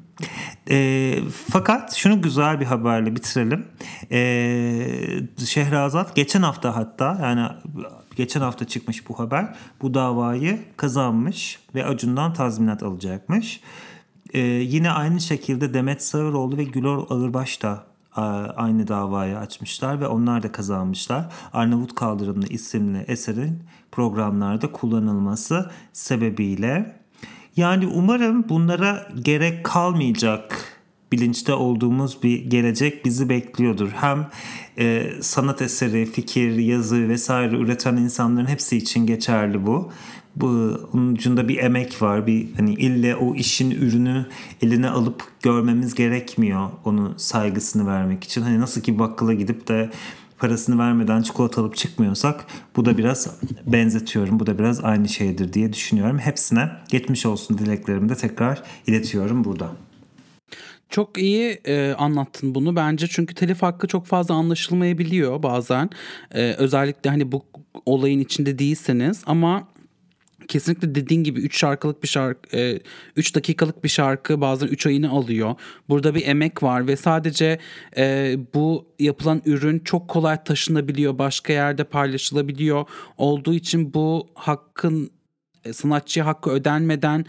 E, 0.70 1.18
fakat 1.46 1.94
şunu 1.94 2.22
güzel 2.22 2.60
bir 2.60 2.66
haberle 2.66 3.16
bitirelim. 3.16 3.66
E, 4.12 5.46
Şehrazat 5.46 6.16
geçen 6.16 6.42
hafta 6.42 6.76
hatta 6.76 7.18
yani 7.22 7.48
geçen 8.16 8.40
hafta 8.40 8.64
çıkmış 8.64 9.08
bu 9.08 9.18
haber. 9.18 9.54
Bu 9.82 9.94
davayı 9.94 10.58
kazanmış 10.76 11.58
ve 11.74 11.84
Acun'dan 11.84 12.32
tazminat 12.32 12.82
alacakmış. 12.82 13.60
Ee, 14.34 14.40
yine 14.40 14.90
aynı 14.90 15.20
şekilde 15.20 15.74
Demet 15.74 16.02
Sağıroğlu 16.02 16.56
ve 16.56 16.64
Gülor 16.64 17.06
Ağırbaş 17.10 17.62
da 17.62 17.84
aynı 18.56 18.88
davayı 18.88 19.38
açmışlar 19.38 20.00
ve 20.00 20.06
onlar 20.06 20.42
da 20.42 20.52
kazanmışlar. 20.52 21.32
Arnavut 21.52 21.94
Kaldırımlı 21.94 22.46
isimli 22.46 22.98
eserin 22.98 23.62
programlarda 23.92 24.72
kullanılması 24.72 25.70
sebebiyle. 25.92 26.97
Yani 27.58 27.86
umarım 27.86 28.48
bunlara 28.48 29.08
gerek 29.22 29.64
kalmayacak 29.64 30.64
bilinçte 31.12 31.54
olduğumuz 31.54 32.22
bir 32.22 32.44
gelecek 32.44 33.04
bizi 33.04 33.28
bekliyordur. 33.28 33.88
Hem 33.88 34.28
e, 34.78 35.10
sanat 35.20 35.62
eseri, 35.62 36.06
fikir, 36.06 36.56
yazı 36.56 37.08
vesaire 37.08 37.56
üreten 37.56 37.96
insanların 37.96 38.46
hepsi 38.46 38.76
için 38.76 39.06
geçerli 39.06 39.66
bu. 39.66 39.92
Bu 40.36 40.80
onun 40.92 41.14
ucunda 41.14 41.48
bir 41.48 41.58
emek 41.58 42.02
var. 42.02 42.26
Bir 42.26 42.54
hani 42.56 42.74
ille 42.74 43.16
o 43.16 43.34
işin 43.34 43.70
ürünü 43.70 44.26
eline 44.62 44.90
alıp 44.90 45.22
görmemiz 45.42 45.94
gerekmiyor 45.94 46.70
onu 46.84 47.14
saygısını 47.16 47.86
vermek 47.86 48.24
için. 48.24 48.42
Hani 48.42 48.60
nasıl 48.60 48.80
ki 48.80 48.98
bakkala 48.98 49.34
gidip 49.34 49.68
de 49.68 49.90
parasını 50.38 50.78
vermeden 50.78 51.22
çikolata 51.22 51.60
alıp 51.60 51.76
çıkmıyorsak 51.76 52.44
bu 52.76 52.84
da 52.84 52.98
biraz 52.98 53.40
benzetiyorum. 53.66 54.40
Bu 54.40 54.46
da 54.46 54.58
biraz 54.58 54.84
aynı 54.84 55.08
şeydir 55.08 55.52
diye 55.52 55.72
düşünüyorum. 55.72 56.18
Hepsine 56.18 56.70
geçmiş 56.88 57.26
olsun 57.26 57.58
dileklerimi 57.58 58.08
de 58.08 58.14
tekrar 58.14 58.62
iletiyorum 58.86 59.44
burada. 59.44 59.70
Çok 60.90 61.18
iyi 61.18 61.60
e, 61.64 61.92
anlattın 61.92 62.54
bunu 62.54 62.76
bence 62.76 63.06
çünkü 63.10 63.34
telif 63.34 63.62
hakkı 63.62 63.86
çok 63.86 64.06
fazla 64.06 64.34
anlaşılmayabiliyor 64.34 65.42
bazen. 65.42 65.90
E, 66.34 66.52
özellikle 66.52 67.10
hani 67.10 67.32
bu 67.32 67.44
olayın 67.86 68.20
içinde 68.20 68.58
değilseniz 68.58 69.22
ama 69.26 69.68
kesinlikle 70.48 70.94
dediğin 70.94 71.24
gibi 71.24 71.40
3 71.40 71.58
şarkılık 71.58 72.02
bir 72.02 72.08
şarkı 72.08 72.80
3 73.16 73.30
e, 73.30 73.34
dakikalık 73.34 73.84
bir 73.84 73.88
şarkı 73.88 74.40
bazen 74.40 74.66
3 74.66 74.86
ayını 74.86 75.10
alıyor. 75.10 75.54
Burada 75.88 76.14
bir 76.14 76.26
emek 76.26 76.62
var 76.62 76.86
ve 76.86 76.96
sadece 76.96 77.58
e, 77.96 78.36
bu 78.54 78.86
yapılan 78.98 79.42
ürün 79.44 79.78
çok 79.78 80.08
kolay 80.08 80.44
taşınabiliyor. 80.44 81.18
Başka 81.18 81.52
yerde 81.52 81.84
paylaşılabiliyor. 81.84 82.84
Olduğu 83.16 83.54
için 83.54 83.94
bu 83.94 84.28
hakkın 84.34 85.10
e, 85.64 85.72
sanatçıya 85.72 86.26
hakkı 86.26 86.50
ödenmeden 86.50 87.24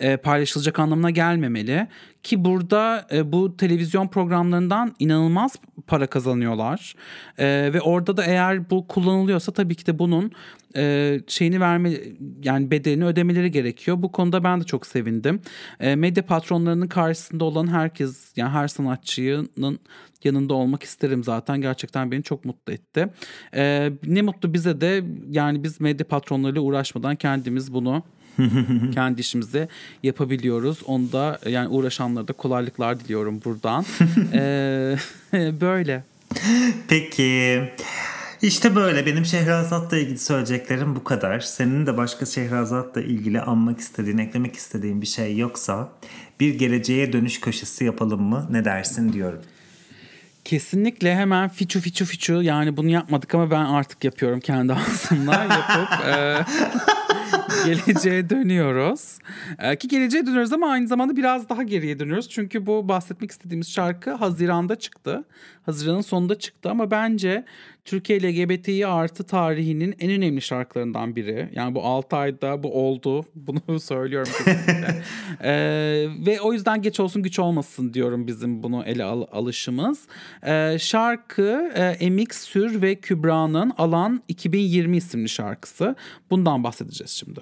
e, 0.00 0.16
paylaşılacak 0.16 0.78
anlamına 0.78 1.10
gelmemeli. 1.10 1.86
Ki 2.22 2.44
burada 2.44 3.06
e, 3.12 3.32
bu 3.32 3.56
televizyon 3.56 4.08
programlarından 4.08 4.94
inanılmaz 4.98 5.56
para 5.86 6.06
kazanıyorlar. 6.06 6.94
E, 7.38 7.70
ve 7.72 7.80
orada 7.80 8.16
da 8.16 8.24
eğer 8.24 8.70
bu 8.70 8.86
kullanılıyorsa 8.86 9.52
tabii 9.52 9.74
ki 9.74 9.86
de 9.86 9.98
bunun 9.98 10.32
e, 10.76 11.18
şeyini 11.26 11.60
verme 11.60 11.92
yani 12.42 12.70
bedelini 12.70 13.04
ödemeleri 13.04 13.50
gerekiyor. 13.50 14.02
Bu 14.02 14.12
konuda 14.12 14.44
ben 14.44 14.60
de 14.60 14.64
çok 14.64 14.86
sevindim. 14.86 15.40
E, 15.80 15.96
medya 15.96 16.26
patronlarının 16.26 16.88
karşısında 16.88 17.44
olan 17.44 17.66
herkes 17.66 18.32
yani 18.36 18.50
her 18.50 18.68
sanatçının 18.68 19.78
yanında 20.24 20.54
olmak 20.54 20.82
isterim 20.82 21.24
zaten. 21.24 21.60
Gerçekten 21.60 22.12
beni 22.12 22.22
çok 22.22 22.44
mutlu 22.44 22.72
etti. 22.72 23.08
E, 23.54 23.92
ne 24.06 24.22
mutlu 24.22 24.54
bize 24.54 24.80
de 24.80 25.04
yani 25.30 25.64
biz 25.64 25.80
medya 25.80 26.08
patronlarıyla 26.08 26.60
uğraşmadan 26.60 27.16
kendimiz 27.16 27.74
bunu 27.74 28.02
kendi 28.94 29.20
işimizi 29.20 29.68
yapabiliyoruz. 30.02 30.78
Onda 30.86 31.38
yani 31.46 31.68
uğraşanlara 31.68 32.28
da 32.28 32.32
kolaylıklar 32.32 33.00
diliyorum 33.00 33.40
buradan. 33.44 33.84
ee, 34.32 34.96
böyle. 35.60 36.04
Peki. 36.88 37.62
İşte 38.42 38.76
böyle 38.76 39.06
benim 39.06 39.24
Şehrazat'la 39.24 39.98
ilgili 39.98 40.18
söyleyeceklerim 40.18 40.96
bu 40.96 41.04
kadar. 41.04 41.40
Senin 41.40 41.86
de 41.86 41.96
başka 41.96 42.26
Şehrazat'la 42.26 43.00
ilgili 43.00 43.40
anmak 43.40 43.80
istediğin, 43.80 44.18
eklemek 44.18 44.56
istediğin 44.56 45.00
bir 45.00 45.06
şey 45.06 45.36
yoksa 45.36 45.92
bir 46.40 46.54
geleceğe 46.54 47.12
dönüş 47.12 47.40
köşesi 47.40 47.84
yapalım 47.84 48.22
mı? 48.22 48.46
Ne 48.50 48.64
dersin 48.64 49.12
diyorum. 49.12 49.40
Kesinlikle 50.44 51.16
hemen 51.16 51.48
fiçu 51.48 51.80
fiçu 51.80 52.04
fiçu 52.04 52.42
yani 52.42 52.76
bunu 52.76 52.88
yapmadık 52.88 53.34
ama 53.34 53.50
ben 53.50 53.64
artık 53.64 54.04
yapıyorum 54.04 54.40
kendi 54.40 54.72
ağzımla 54.72 55.34
yapıp 55.34 56.06
e, 56.06 56.44
geleceğe 57.66 58.30
dönüyoruz. 58.30 59.18
Ee, 59.58 59.76
ki 59.76 59.88
geleceğe 59.88 60.26
dönüyoruz 60.26 60.52
ama 60.52 60.70
aynı 60.70 60.88
zamanda 60.88 61.16
biraz 61.16 61.48
daha 61.48 61.62
geriye 61.62 61.98
dönüyoruz. 61.98 62.28
Çünkü 62.28 62.66
bu 62.66 62.88
bahsetmek 62.88 63.30
istediğimiz 63.30 63.70
şarkı 63.70 64.10
Haziran'da 64.10 64.76
çıktı. 64.76 65.24
Haziran'ın 65.62 66.00
sonunda 66.00 66.38
çıktı 66.38 66.70
ama 66.70 66.90
bence 66.90 67.44
Türkiye 67.84 68.22
LGBTİ 68.22 68.86
artı 68.86 69.24
tarihinin 69.24 69.94
en 70.00 70.10
önemli 70.10 70.40
şarkılarından 70.40 71.16
biri. 71.16 71.48
Yani 71.52 71.74
bu 71.74 71.84
6 71.84 72.16
ayda 72.16 72.62
bu 72.62 72.86
oldu. 72.86 73.24
Bunu 73.34 73.80
söylüyorum 73.80 74.32
ee, 75.42 76.06
ve 76.26 76.40
o 76.40 76.52
yüzden 76.52 76.82
geç 76.82 77.00
olsun 77.00 77.22
güç 77.22 77.38
olmasın 77.38 77.94
diyorum 77.94 78.26
bizim 78.26 78.62
bunu 78.62 78.84
ele 78.84 79.04
al- 79.04 79.26
alışımız. 79.32 79.98
Ee, 80.46 80.76
şarkı 80.80 81.72
e, 82.00 82.10
MX 82.10 82.28
Sür 82.32 82.82
ve 82.82 82.94
Kübra'nın 82.94 83.72
Alan 83.78 84.22
2020 84.28 84.96
isimli 84.96 85.28
şarkısı. 85.28 85.96
Bundan 86.30 86.64
bahsedeceğiz 86.64 87.10
şimdi. 87.10 87.40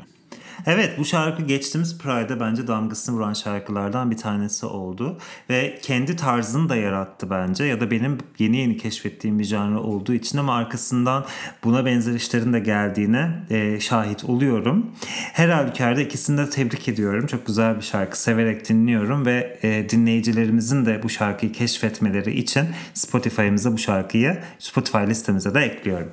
Evet 0.67 0.99
bu 0.99 1.05
şarkı 1.05 1.43
geçtiğimiz 1.43 1.99
Pride'da 1.99 2.41
bence 2.41 2.67
damgasını 2.67 3.17
vuran 3.17 3.33
şarkılardan 3.33 4.11
bir 4.11 4.17
tanesi 4.17 4.67
oldu. 4.67 5.19
Ve 5.51 5.79
kendi 5.83 6.17
tarzını 6.17 6.69
da 6.69 6.77
yarattı 6.77 7.31
bence. 7.31 7.65
Ya 7.65 7.81
da 7.81 7.91
benim 7.91 8.19
yeni 8.39 8.57
yeni 8.57 8.77
keşfettiğim 8.77 9.39
bir 9.39 9.45
janrı 9.45 9.81
olduğu 9.81 10.15
için 10.15 10.39
ama 10.39 10.55
arkasından 10.55 11.25
buna 11.65 11.85
benzer 11.85 12.15
işlerin 12.15 12.53
de 12.53 12.61
geldiğine 12.61 13.31
e, 13.51 13.81
şahit 13.81 14.25
oluyorum. 14.25 14.91
Her 15.33 15.49
halükarda 15.49 16.01
ikisini 16.01 16.39
de 16.39 16.51
tebrik 16.51 16.89
ediyorum. 16.89 17.27
Çok 17.27 17.47
güzel 17.47 17.77
bir 17.77 17.83
şarkı. 17.83 18.21
Severek 18.21 18.69
dinliyorum 18.69 19.27
ve 19.27 19.59
e, 19.63 19.89
dinleyicilerimizin 19.91 20.87
de 20.87 21.03
bu 21.03 21.09
şarkıyı 21.09 21.53
keşfetmeleri 21.53 22.39
için 22.39 22.65
Spotify'ımıza 22.95 23.73
bu 23.73 23.79
şarkıyı 23.79 24.39
Spotify 24.59 24.99
listemize 24.99 25.55
de 25.55 25.61
ekliyorum. 25.61 26.13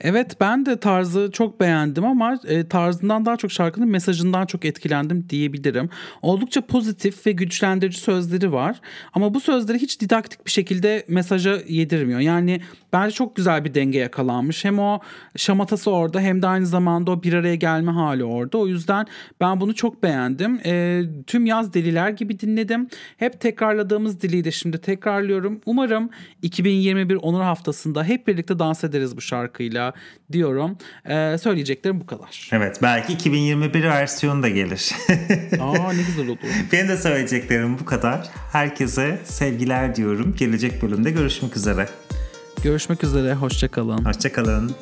Evet 0.00 0.36
ben 0.40 0.66
de 0.66 0.80
tarzı 0.80 1.30
çok 1.32 1.60
beğendim 1.60 2.04
ama 2.04 2.38
e, 2.48 2.68
tarzından 2.68 3.26
daha 3.26 3.36
çok 3.36 3.52
şarkının 3.52 3.88
mesajından 3.88 4.46
çok 4.46 4.64
etkilendim 4.64 5.26
diyebilirim. 5.28 5.90
Oldukça 6.22 6.60
pozitif 6.60 7.26
ve 7.26 7.32
güçlendirici 7.32 7.98
sözleri 7.98 8.52
var 8.52 8.80
ama 9.12 9.34
bu 9.34 9.40
sözleri 9.40 9.78
hiç 9.78 10.00
didaktik 10.00 10.46
bir 10.46 10.50
şekilde 10.50 11.04
mesaja 11.08 11.58
yedirmiyor. 11.68 12.20
Yani 12.20 12.60
bence 12.92 13.14
çok 13.14 13.36
güzel 13.36 13.64
bir 13.64 13.74
denge 13.74 13.98
yakalanmış. 13.98 14.64
Hem 14.64 14.78
o 14.78 15.00
şamatası 15.36 15.90
orada 15.90 16.20
hem 16.20 16.42
de 16.42 16.46
aynı 16.46 16.66
zamanda 16.66 17.10
o 17.10 17.22
bir 17.22 17.32
araya 17.32 17.54
gelme 17.54 17.92
hali 17.92 18.24
orada. 18.24 18.58
O 18.58 18.66
yüzden 18.66 19.06
ben 19.40 19.60
bunu 19.60 19.74
çok 19.74 20.02
beğendim. 20.02 20.60
E, 20.66 21.02
tüm 21.26 21.46
yaz 21.46 21.74
deliler 21.74 22.10
gibi 22.10 22.40
dinledim. 22.40 22.88
Hep 23.16 23.40
tekrarladığımız 23.40 24.20
diliyi 24.20 24.44
de 24.44 24.50
şimdi 24.50 24.78
tekrarlıyorum. 24.78 25.60
Umarım 25.66 26.10
2021 26.42 27.16
Onur 27.16 27.42
Haftası'nda 27.42 28.04
hep 28.04 28.26
birlikte 28.26 28.58
dans 28.58 28.84
ederiz 28.84 29.16
bu 29.16 29.20
şarkıyla 29.20 29.89
diyorum. 30.32 30.78
Ee, 31.08 31.36
söyleyeceklerim 31.38 32.00
bu 32.00 32.06
kadar. 32.06 32.48
Evet 32.52 32.78
belki 32.82 33.12
2021 33.12 33.84
versiyonu 33.84 34.42
da 34.42 34.48
gelir. 34.48 34.92
Aa 35.60 35.92
ne 35.92 36.02
güzel 36.02 36.28
olur. 36.28 36.38
Benim 36.72 36.88
de 36.88 36.96
söyleyeceklerim 36.96 37.78
bu 37.78 37.84
kadar. 37.84 38.28
Herkese 38.52 39.18
sevgiler 39.24 39.96
diyorum. 39.96 40.34
Gelecek 40.38 40.82
bölümde 40.82 41.10
görüşmek 41.10 41.56
üzere. 41.56 41.88
Görüşmek 42.62 43.04
üzere. 43.04 43.34
Hoşçakalın. 43.34 44.04
Hoşçakalın. 44.04 44.74